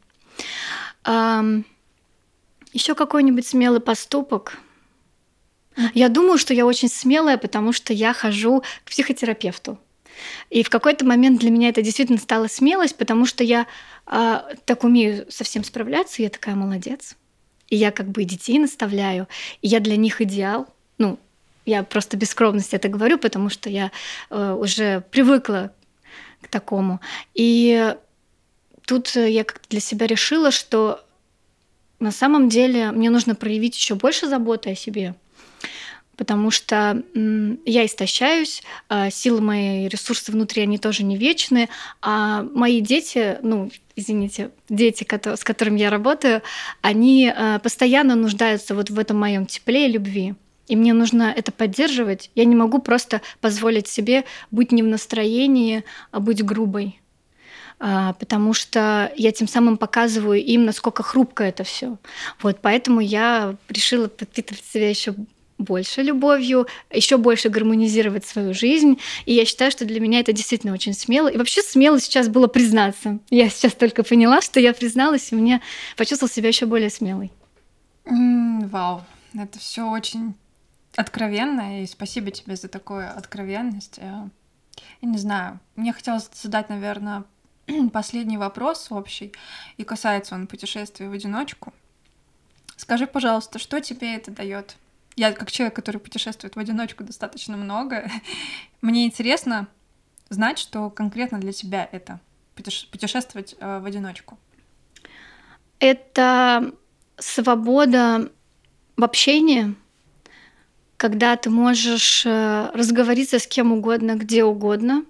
Эм, 1.05 1.65
еще 2.73 2.95
какой-нибудь 2.95 3.47
смелый 3.47 3.81
поступок. 3.81 4.57
Я 5.93 6.09
думаю, 6.09 6.37
что 6.37 6.53
я 6.53 6.65
очень 6.65 6.89
смелая, 6.89 7.37
потому 7.37 7.73
что 7.73 7.93
я 7.93 8.13
хожу 8.13 8.61
к 8.83 8.89
психотерапевту. 8.89 9.77
И 10.49 10.63
в 10.63 10.69
какой-то 10.69 11.05
момент 11.05 11.39
для 11.39 11.51
меня 11.51 11.69
это 11.69 11.81
действительно 11.81 12.19
стала 12.19 12.47
смелость, 12.47 12.97
потому 12.97 13.25
что 13.25 13.43
я 13.43 13.67
а, 14.05 14.45
так 14.65 14.83
умею 14.83 15.25
совсем 15.29 15.63
справляться, 15.63 16.21
я 16.21 16.29
такая 16.29 16.55
молодец. 16.55 17.15
И 17.69 17.75
я 17.75 17.91
как 17.91 18.09
бы 18.09 18.23
и 18.23 18.25
детей 18.25 18.59
наставляю, 18.59 19.27
и 19.61 19.67
я 19.67 19.79
для 19.79 19.95
них 19.95 20.21
идеал. 20.21 20.67
Ну, 20.97 21.17
я 21.65 21.83
просто 21.83 22.17
без 22.17 22.29
скромности 22.29 22.75
это 22.75 22.89
говорю, 22.89 23.17
потому 23.17 23.49
что 23.49 23.69
я 23.69 23.91
э, 24.29 24.51
уже 24.59 25.01
привыкла 25.11 25.71
к 26.41 26.47
такому. 26.47 26.99
И 27.33 27.95
тут 28.85 29.15
я 29.15 29.43
как-то 29.43 29.69
для 29.69 29.79
себя 29.79 30.07
решила, 30.07 30.51
что 30.51 31.03
на 31.99 32.11
самом 32.11 32.49
деле 32.49 32.91
мне 32.91 33.09
нужно 33.09 33.35
проявить 33.35 33.77
еще 33.77 33.95
больше 33.95 34.27
заботы 34.27 34.71
о 34.71 34.75
себе 34.75 35.15
потому 36.21 36.51
что 36.51 37.01
я 37.65 37.83
истощаюсь, 37.83 38.61
а 38.89 39.09
силы 39.09 39.41
мои, 39.41 39.87
ресурсы 39.87 40.31
внутри, 40.31 40.61
они 40.61 40.77
тоже 40.77 41.03
не 41.03 41.17
вечны, 41.17 41.67
а 41.99 42.43
мои 42.43 42.79
дети, 42.79 43.39
ну, 43.41 43.71
извините, 43.95 44.51
дети, 44.69 45.03
с 45.03 45.43
которыми 45.43 45.79
я 45.79 45.89
работаю, 45.89 46.43
они 46.81 47.27
а, 47.35 47.57
постоянно 47.57 48.13
нуждаются 48.13 48.75
вот 48.75 48.91
в 48.91 48.99
этом 48.99 49.17
моем 49.17 49.47
тепле 49.47 49.87
и 49.87 49.91
любви. 49.91 50.35
И 50.67 50.75
мне 50.75 50.93
нужно 50.93 51.33
это 51.35 51.51
поддерживать. 51.51 52.29
Я 52.35 52.45
не 52.45 52.55
могу 52.55 52.77
просто 52.77 53.21
позволить 53.39 53.87
себе 53.87 54.23
быть 54.51 54.71
не 54.71 54.83
в 54.83 54.87
настроении, 54.87 55.83
а 56.11 56.19
быть 56.19 56.45
грубой 56.45 57.01
а, 57.79 58.13
потому 58.13 58.53
что 58.53 59.11
я 59.15 59.31
тем 59.31 59.47
самым 59.47 59.75
показываю 59.75 60.39
им, 60.39 60.65
насколько 60.65 61.01
хрупко 61.01 61.43
это 61.43 61.63
все. 61.63 61.97
Вот, 62.43 62.59
поэтому 62.61 62.99
я 62.99 63.55
решила 63.69 64.07
подпитывать 64.07 64.63
себя 64.63 64.87
еще 64.87 65.15
больше 65.61 66.01
любовью, 66.01 66.67
еще 66.89 67.17
больше 67.17 67.49
гармонизировать 67.49 68.25
свою 68.25 68.53
жизнь. 68.53 68.99
И 69.25 69.33
я 69.33 69.45
считаю, 69.45 69.71
что 69.71 69.85
для 69.85 69.99
меня 69.99 70.19
это 70.19 70.33
действительно 70.33 70.73
очень 70.73 70.93
смело. 70.93 71.27
И 71.27 71.37
вообще 71.37 71.61
смело 71.61 71.99
сейчас 71.99 72.27
было 72.27 72.47
признаться. 72.47 73.19
Я 73.29 73.49
сейчас 73.49 73.73
только 73.73 74.03
поняла, 74.03 74.41
что 74.41 74.59
я 74.59 74.73
призналась, 74.73 75.31
и 75.31 75.35
мне 75.35 75.61
почувствовала 75.97 76.33
себя 76.33 76.49
еще 76.49 76.65
более 76.65 76.89
смелой. 76.89 77.31
Mm, 78.05 78.67
вау, 78.67 79.03
это 79.33 79.59
все 79.59 79.89
очень 79.89 80.35
откровенно, 80.95 81.83
и 81.83 81.87
спасибо 81.87 82.31
тебе 82.31 82.55
за 82.55 82.67
такую 82.67 83.09
откровенность. 83.15 83.97
Я 83.97 84.29
не 85.01 85.17
знаю, 85.17 85.59
мне 85.75 85.93
хотелось 85.93 86.29
задать, 86.33 86.69
наверное, 86.69 87.23
последний 87.93 88.37
вопрос 88.37 88.87
общий, 88.89 89.33
и 89.77 89.83
касается 89.83 90.35
он 90.35 90.47
путешествия 90.47 91.09
в 91.09 91.13
одиночку. 91.13 91.73
Скажи, 92.75 93.05
пожалуйста, 93.05 93.59
что 93.59 93.79
тебе 93.79 94.15
это 94.15 94.31
дает? 94.31 94.75
Я 95.15 95.33
как 95.33 95.51
человек, 95.51 95.75
который 95.75 95.97
путешествует 95.97 96.55
в 96.55 96.59
одиночку 96.59 97.03
достаточно 97.03 97.57
много, 97.57 98.09
мне 98.81 99.05
интересно 99.05 99.67
знать, 100.29 100.57
что 100.57 100.89
конкретно 100.89 101.39
для 101.39 101.51
тебя 101.51 101.87
это 101.91 102.19
путешествовать 102.55 103.55
э, 103.59 103.79
в 103.79 103.85
одиночку. 103.85 104.37
Это 105.79 106.73
свобода 107.17 108.31
в 108.95 109.03
общении, 109.03 109.75
когда 110.97 111.35
ты 111.35 111.49
можешь 111.49 112.25
э, 112.25 112.69
разговориться 112.73 113.39
с 113.39 113.47
кем 113.47 113.71
угодно, 113.71 114.15
где 114.15 114.43
угодно. 114.43 115.05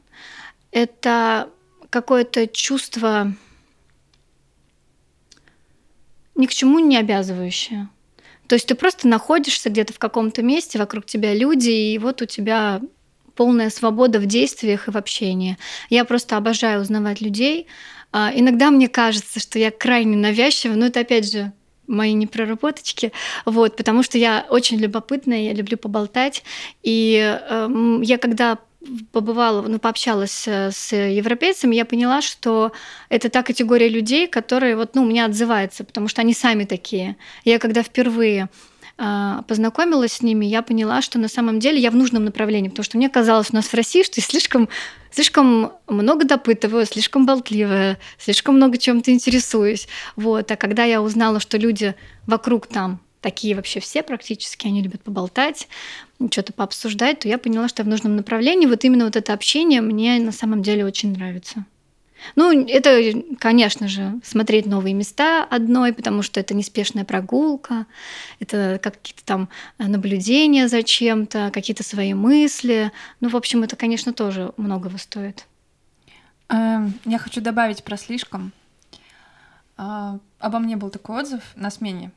Это 0.72 1.50
какое-то 1.90 2.48
чувство 2.48 3.34
ни 6.36 6.46
к 6.46 6.52
чему 6.52 6.80
не 6.80 6.98
обязывающее. 6.98 7.90
То 8.52 8.56
есть 8.56 8.68
ты 8.68 8.76
просто 8.76 9.08
находишься 9.08 9.70
где-то 9.70 9.94
в 9.94 9.98
каком-то 9.98 10.44
месте, 10.44 10.78
вокруг 10.78 11.06
тебя 11.06 11.34
люди, 11.34 11.70
и 11.70 11.98
вот 11.98 12.22
у 12.22 12.26
тебя 12.26 12.82
полная 13.34 13.70
свобода 13.70 14.20
в 14.20 14.26
действиях 14.26 14.90
и 14.90 14.92
в 14.92 14.98
общении. 14.98 15.58
Я 15.90 16.04
просто 16.04 16.36
обожаю 16.36 16.82
узнавать 16.82 17.22
людей. 17.22 17.68
А, 18.12 18.30
иногда 18.36 18.70
мне 18.70 18.90
кажется, 18.90 19.40
что 19.40 19.58
я 19.58 19.72
крайне 19.72 20.18
навязчива, 20.18 20.74
но 20.74 20.88
это 20.88 21.00
опять 21.00 21.32
же 21.32 21.54
мои 21.88 22.12
непроработочки, 22.12 23.14
вот, 23.46 23.78
потому 23.78 24.04
что 24.04 24.18
я 24.18 24.46
очень 24.50 24.80
любопытная, 24.80 25.44
я 25.44 25.54
люблю 25.54 25.78
поболтать, 25.78 26.44
и 26.84 27.40
э, 27.42 28.00
я 28.04 28.18
когда 28.18 28.58
побывала, 29.12 29.62
ну, 29.62 29.80
пообщалась 29.80 30.48
э, 30.48 30.72
с 30.72 30.96
европейцами, 30.96 31.76
я 31.76 31.86
поняла, 31.86 32.22
что 32.22 32.72
это 33.10 33.30
та 33.30 33.44
категория 33.44 33.90
людей, 33.90 34.28
которые 34.28 34.76
вот, 34.76 34.96
ну, 34.96 35.04
у 35.04 35.06
меня 35.06 35.26
отзывается, 35.26 35.84
потому 35.84 36.08
что 36.08 36.22
они 36.22 36.34
сами 36.34 36.66
такие. 36.66 37.16
Я 37.46 37.60
когда 37.60 37.84
впервые 37.84 38.50
а, 38.98 39.44
познакомилась 39.48 40.14
с 40.14 40.22
ними, 40.22 40.46
я 40.46 40.62
поняла, 40.62 41.02
что 41.02 41.18
на 41.18 41.28
самом 41.28 41.60
деле 41.60 41.80
я 41.80 41.92
в 41.92 41.96
нужном 41.96 42.26
направлении, 42.26 42.70
потому 42.70 42.84
что 42.84 42.98
мне 42.98 43.10
казалось 43.10 43.48
у 43.52 43.56
нас 43.56 43.66
в 43.66 43.74
России, 43.74 44.04
что 44.04 44.20
я 44.20 44.24
слишком, 44.24 44.70
слишком 45.12 45.74
много 45.88 46.26
допытываю, 46.26 46.86
слишком 46.86 47.26
болтливая, 47.26 47.98
слишком 48.20 48.58
много 48.58 48.78
чем-то 48.78 49.12
интересуюсь. 49.12 49.88
Вот. 50.16 50.52
А 50.52 50.56
когда 50.56 50.84
я 50.84 51.02
узнала, 51.02 51.40
что 51.40 51.58
люди 51.58 51.96
вокруг 52.28 52.68
там 52.68 53.00
такие 53.22 53.56
вообще 53.56 53.80
все 53.80 54.04
практически, 54.04 54.68
они 54.68 54.82
любят 54.82 55.04
поболтать, 55.04 55.68
что-то 56.32 56.54
пообсуждать, 56.54 57.20
то 57.20 57.28
я 57.28 57.38
поняла, 57.38 57.68
что 57.68 57.82
я 57.82 57.86
в 57.86 57.90
нужном 57.90 58.16
направлении. 58.16 58.66
Вот 58.68 58.84
именно 58.84 59.06
вот 59.06 59.16
это 59.16 59.34
общение 59.34 59.82
мне 59.82 60.20
на 60.20 60.32
самом 60.32 60.62
деле 60.62 60.86
очень 60.86 61.14
нравится. 61.14 61.66
Ну, 62.36 62.66
это, 62.68 63.02
конечно 63.40 63.88
же, 63.88 64.20
смотреть 64.24 64.68
новые 64.68 64.94
места 64.94 65.44
одной, 65.44 65.92
потому 65.92 66.22
что 66.22 66.40
это 66.40 66.54
неспешная 66.54 67.04
прогулка, 67.04 67.88
это 68.40 68.80
какие-то 68.82 69.26
там 69.26 69.50
наблюдения 69.80 70.68
за 70.68 70.84
чем-то, 70.84 71.50
какие-то 71.52 71.84
свои 71.84 72.14
мысли. 72.14 72.92
Ну, 73.22 73.30
в 73.30 73.36
общем, 73.36 73.64
это, 73.64 73.76
конечно, 73.76 74.14
тоже 74.14 74.54
многого 74.58 75.00
стоит. 75.00 75.48
Эм, 76.50 76.94
я 77.06 77.18
хочу 77.18 77.42
добавить 77.42 77.84
про 77.84 77.98
слишком. 77.98 78.52
А, 79.78 80.20
обо 80.38 80.60
мне 80.60 80.76
был 80.76 80.92
такой 80.92 81.22
отзыв 81.22 81.42
на 81.56 81.72
смене 81.72 82.12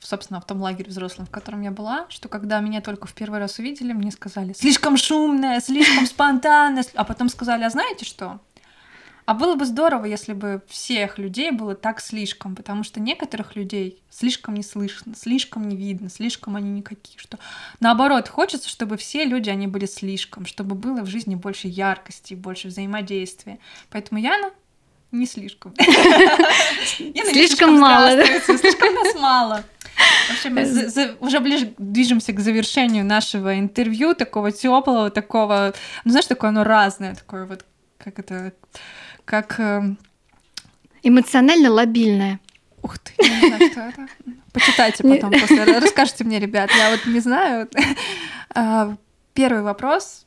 собственно, 0.00 0.40
в 0.40 0.46
том 0.46 0.60
лагере 0.60 0.90
взрослом, 0.90 1.26
в 1.26 1.30
котором 1.30 1.62
я 1.62 1.70
была, 1.70 2.06
что 2.08 2.28
когда 2.28 2.60
меня 2.60 2.80
только 2.80 3.06
в 3.06 3.14
первый 3.14 3.38
раз 3.38 3.58
увидели, 3.58 3.92
мне 3.92 4.10
сказали, 4.10 4.52
слишком 4.52 4.96
шумная, 4.96 5.60
слишком 5.60 6.06
спонтанная, 6.06 6.84
а 6.94 7.04
потом 7.04 7.28
сказали, 7.28 7.64
а 7.64 7.70
знаете 7.70 8.04
что? 8.04 8.40
А 9.26 9.34
было 9.34 9.56
бы 9.56 9.64
здорово, 9.64 10.04
если 10.04 10.34
бы 10.34 10.62
всех 10.68 11.18
людей 11.18 11.50
было 11.50 11.74
так 11.74 12.00
слишком, 12.00 12.54
потому 12.54 12.84
что 12.84 13.00
некоторых 13.00 13.56
людей 13.56 14.00
слишком 14.08 14.54
не 14.54 14.62
слышно, 14.62 15.16
слишком 15.16 15.66
не 15.66 15.76
видно, 15.76 16.08
слишком 16.08 16.54
они 16.54 16.70
никакие, 16.70 17.18
что 17.18 17.36
наоборот, 17.80 18.28
хочется, 18.28 18.68
чтобы 18.68 18.96
все 18.96 19.24
люди, 19.24 19.50
они 19.50 19.66
были 19.66 19.86
слишком, 19.86 20.46
чтобы 20.46 20.76
было 20.76 21.02
в 21.02 21.06
жизни 21.06 21.34
больше 21.34 21.66
яркости, 21.66 22.34
больше 22.34 22.68
взаимодействия. 22.68 23.58
Поэтому 23.90 24.20
Яна 24.20 24.52
не 25.18 25.26
слишком. 25.26 25.74
Слишком 26.96 27.78
мало. 27.78 28.22
Слишком 28.44 28.94
нас 28.94 29.14
мало. 29.14 29.64
В 30.28 30.32
общем, 30.32 30.54
мы 30.54 30.66
за, 30.66 30.88
за, 30.88 31.16
уже 31.20 31.40
ближе 31.40 31.72
движемся 31.78 32.32
к 32.32 32.40
завершению 32.40 33.04
нашего 33.04 33.58
интервью, 33.58 34.14
такого 34.14 34.52
теплого, 34.52 35.10
такого, 35.10 35.72
ну 36.04 36.10
знаешь, 36.10 36.26
такое 36.26 36.50
оно 36.50 36.64
разное, 36.64 37.14
такое 37.14 37.46
вот, 37.46 37.64
как 37.98 38.18
это, 38.18 38.52
как... 39.24 39.58
Э... 39.58 39.82
Эмоционально 41.02 41.70
лобильное. 41.70 42.40
Ух 42.82 42.98
ты, 42.98 43.12
не 43.18 43.48
знаю, 43.48 43.70
что 43.72 43.80
это. 43.80 44.08
Почитайте 44.52 45.02
потом 45.02 45.32
после, 45.32 45.78
расскажите 45.78 46.24
мне, 46.24 46.38
ребят, 46.38 46.70
я 46.76 46.90
вот 46.90 47.06
не 47.06 47.20
знаю. 47.20 47.68
А, 48.58 48.96
первый 49.34 49.60
вопрос 49.60 50.25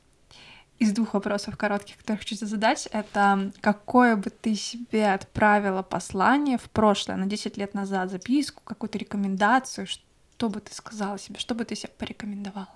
из 0.80 0.94
двух 0.94 1.14
вопросов 1.14 1.58
коротких, 1.58 1.98
которые 1.98 2.20
хочу 2.20 2.36
задать, 2.36 2.88
это 2.92 3.52
какое 3.60 4.16
бы 4.16 4.30
ты 4.30 4.56
себе 4.56 5.14
отправила 5.14 5.84
послание 5.84 6.58
в 6.58 6.70
прошлое, 6.70 7.18
на 7.18 7.26
10 7.26 7.58
лет 7.58 7.74
назад, 7.74 8.10
записку, 8.10 8.62
какую-то 8.64 8.98
рекомендацию, 8.98 9.88
что 9.88 10.50
бы 10.50 10.62
ты 10.62 10.74
сказала 10.74 11.20
себе, 11.20 11.38
что 11.38 11.54
бы 11.54 11.66
ты 11.66 11.76
себе 11.76 11.92
порекомендовала? 11.98 12.70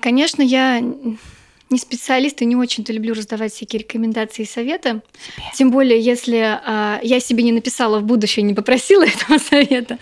Конечно, 0.00 0.40
я 0.40 0.80
не 0.80 1.78
специалист 1.78 2.42
и 2.42 2.46
не 2.46 2.56
очень-то 2.56 2.92
люблю 2.92 3.14
раздавать 3.14 3.52
всякие 3.52 3.80
рекомендации 3.80 4.42
и 4.42 4.46
советы. 4.46 4.88
Себе. 4.88 5.44
Тем 5.54 5.70
более, 5.70 6.00
если 6.00 6.38
а, 6.38 6.98
я 7.02 7.20
себе 7.20 7.44
не 7.44 7.52
написала 7.52 8.00
в 8.00 8.04
будущее, 8.04 8.42
не 8.42 8.54
попросила 8.54 9.04
этого 9.06 9.38
совета. 9.38 9.98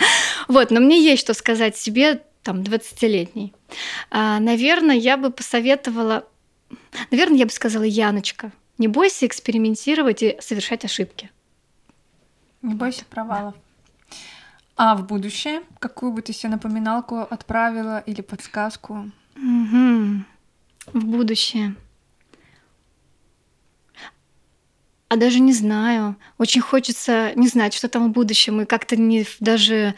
Вот, 0.49 0.70
но 0.70 0.80
мне 0.80 1.03
есть 1.03 1.20
что 1.20 1.34
сказать 1.34 1.76
себе 1.76 2.22
там 2.43 2.61
20-летний. 2.62 3.55
А, 4.11 4.41
наверное, 4.41 4.97
я 4.97 5.16
бы 5.16 5.30
посоветовала, 5.30 6.26
наверное, 7.11 7.39
я 7.39 7.47
бы 7.47 7.53
сказала, 7.53 7.82
Яночка, 7.82 8.53
не 8.78 8.89
бойся 8.89 9.26
экспериментировать 9.26 10.22
и 10.22 10.36
совершать 10.41 10.84
ошибки. 10.84 11.30
Не 12.62 12.74
бойся 12.74 13.05
провалов. 13.05 13.55
А 14.76 14.95
в 14.95 15.07
будущее 15.07 15.62
какую 15.80 16.12
бы 16.12 16.22
ты 16.22 16.32
себе 16.32 16.51
напоминалку 16.51 17.18
отправила 17.18 17.99
или 17.99 18.20
подсказку? 18.20 19.11
Угу. 19.36 20.24
В 20.93 21.05
будущее. 21.05 21.74
А 25.09 25.16
даже 25.16 25.41
не 25.41 25.53
знаю. 25.53 26.16
Очень 26.36 26.61
хочется 26.61 27.32
не 27.34 27.49
знать, 27.49 27.74
что 27.74 27.89
там 27.89 28.09
в 28.09 28.12
будущем, 28.12 28.61
и 28.61 28.66
как-то 28.66 28.97
не 28.97 29.26
даже 29.41 29.95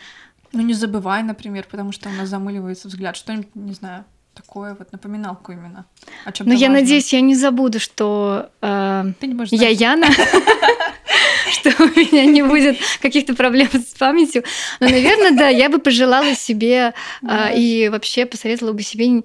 ну, 0.53 0.63
не 0.63 0.75
забывай, 0.75 1.23
например, 1.23 1.67
потому 1.71 1.93
что 1.93 2.09
у 2.09 2.13
нас 2.13 2.29
замыливается 2.29 2.89
взгляд. 2.89 3.17
Что-нибудь, 3.17 3.55
не 3.55 3.73
знаю, 3.73 4.05
такое 4.35 4.75
вот 4.75 4.93
напоминалку 4.93 5.53
именно. 5.53 5.87
О 6.25 6.33
чем 6.33 6.47
Но 6.49 6.55
я 6.55 6.69
надеюсь, 6.69 7.13
я 7.13 7.21
не 7.21 7.35
забуду, 7.35 7.79
что 7.79 8.51
э, 8.61 9.05
Ты 9.21 9.27
не 9.27 9.35
можешь 9.35 9.53
я 9.53 9.69
Яна, 9.69 10.07
что 11.53 11.71
у 11.83 11.87
меня 11.87 12.25
не 12.25 12.43
будет 12.43 12.79
каких-то 13.01 13.35
проблем 13.35 13.69
с 13.73 13.97
памятью. 13.99 14.45
Но, 14.81 14.89
наверное, 14.89 15.33
да, 15.33 15.49
я 15.49 15.69
бы 15.69 15.79
пожелала 15.79 16.35
себе 16.35 16.95
э, 17.23 17.57
и 17.59 17.89
вообще 17.89 18.27
посоветовала 18.27 18.73
бы 18.73 18.83
себе, 18.83 19.23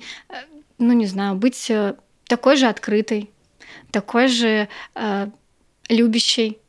ну, 0.78 0.94
не 0.94 1.06
знаю, 1.06 1.36
быть 1.36 1.70
э, 1.70 1.96
такой 2.28 2.58
же 2.58 2.68
открытой, 2.68 3.32
такой 3.92 4.28
же 4.28 4.68
э, 4.96 5.28
любящей, 5.90 6.60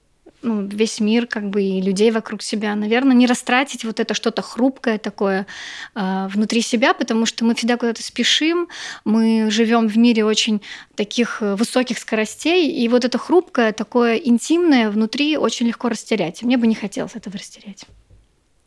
ну, 0.47 0.65
весь 0.67 1.01
мир, 1.01 1.27
как 1.27 1.51
бы 1.51 1.63
и 1.63 1.81
людей 1.81 2.13
вокруг 2.13 2.41
себя, 2.41 2.75
наверное, 2.77 3.17
не 3.17 3.27
растратить 3.27 3.85
вот 3.85 3.99
это 3.99 4.15
что-то 4.15 4.43
хрупкое 4.43 4.99
такое 4.99 5.47
э, 5.95 6.29
внутри 6.29 6.63
себя, 6.63 6.95
потому 6.95 7.27
что 7.27 7.45
мы 7.45 7.55
всегда 7.55 7.77
куда-то 7.77 8.03
спешим, 8.03 8.69
мы 9.05 9.51
живем 9.51 9.89
в 9.89 9.99
мире 9.99 10.25
очень 10.25 10.63
таких 10.95 11.43
э, 11.43 11.57
высоких 11.57 11.99
скоростей, 11.99 12.71
и 12.71 12.89
вот 12.89 13.05
это 13.05 13.19
хрупкое, 13.19 13.73
такое 13.73 14.17
интимное 14.17 14.91
внутри 14.91 15.37
очень 15.37 15.67
легко 15.67 15.89
растерять. 15.89 16.43
Мне 16.43 16.57
бы 16.57 16.67
не 16.69 16.77
хотелось 16.77 17.17
этого 17.17 17.37
растерять. 17.37 17.85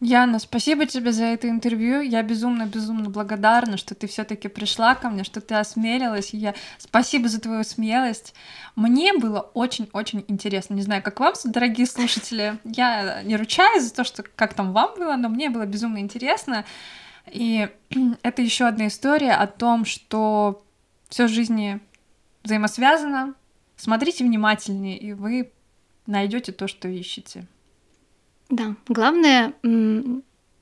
Яна, 0.01 0.39
спасибо 0.39 0.85
тебе 0.85 1.11
за 1.11 1.25
это 1.25 1.49
интервью. 1.49 1.99
Я 1.99 2.23
безумно-безумно 2.23 3.09
благодарна, 3.09 3.75
что 3.75 3.95
ты 3.95 4.07
все-таки 4.07 4.47
пришла 4.47 4.95
ко 4.95 5.09
мне, 5.09 5.25
что 5.25 5.41
ты 5.41 5.55
осмелилась. 5.55 6.33
Я 6.33 6.55
спасибо 6.77 7.27
за 7.27 7.41
твою 7.41 7.65
смелость. 7.65 8.33
Мне 8.77 9.13
было 9.13 9.41
очень-очень 9.53 10.23
интересно. 10.29 10.75
Не 10.75 10.83
знаю, 10.83 11.03
как 11.03 11.19
вам, 11.19 11.33
дорогие 11.43 11.85
слушатели. 11.85 12.59
Я 12.63 13.23
не 13.23 13.35
ручаюсь 13.35 13.83
за 13.83 13.93
то, 13.93 14.05
что 14.05 14.23
как 14.23 14.53
там 14.53 14.71
вам 14.71 14.95
было, 14.97 15.17
но 15.17 15.27
мне 15.27 15.49
было 15.49 15.65
безумно 15.65 15.97
интересно. 15.97 16.63
И 17.29 17.67
это 18.23 18.41
еще 18.41 18.67
одна 18.67 18.87
история 18.87 19.33
о 19.33 19.47
том, 19.47 19.83
что 19.83 20.63
все 21.09 21.25
в 21.25 21.29
жизни 21.29 21.81
взаимосвязано. 22.43 23.33
Смотрите 23.75 24.23
внимательнее, 24.23 24.97
и 24.97 25.11
вы 25.11 25.51
найдете 26.05 26.53
то, 26.53 26.69
что 26.69 26.87
ищете. 26.87 27.47
Да, 28.49 28.75
главное, 28.87 29.53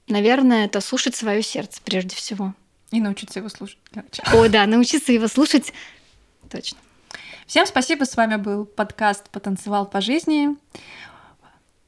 наверное, 0.08 0.66
это 0.66 0.82
слушать 0.82 1.16
свое 1.16 1.42
сердце 1.42 1.82
прежде 1.84 2.16
всего. 2.16 2.54
И 2.92 3.02
научиться 3.02 3.40
его 3.40 3.50
слушать. 3.50 3.80
О, 4.34 4.48
да, 4.48 4.66
научиться 4.66 5.12
его 5.12 5.28
слушать. 5.28 5.74
Точно. 6.50 6.78
Всем 7.46 7.66
спасибо, 7.66 8.04
с 8.04 8.16
вами 8.16 8.36
был 8.36 8.66
подкаст 8.66 9.30
«Потанцевал 9.30 9.86
по 9.86 10.02
жизни». 10.02 10.50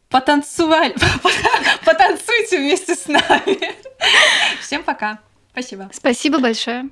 Потанцевали, 0.10 0.96
потанцуйте 1.86 2.58
вместе 2.58 2.96
с 2.96 3.08
нами. 3.08 3.76
Всем 4.60 4.84
пока. 4.84 5.20
Спасибо. 5.52 5.90
Спасибо 5.94 6.40
большое. 6.40 6.90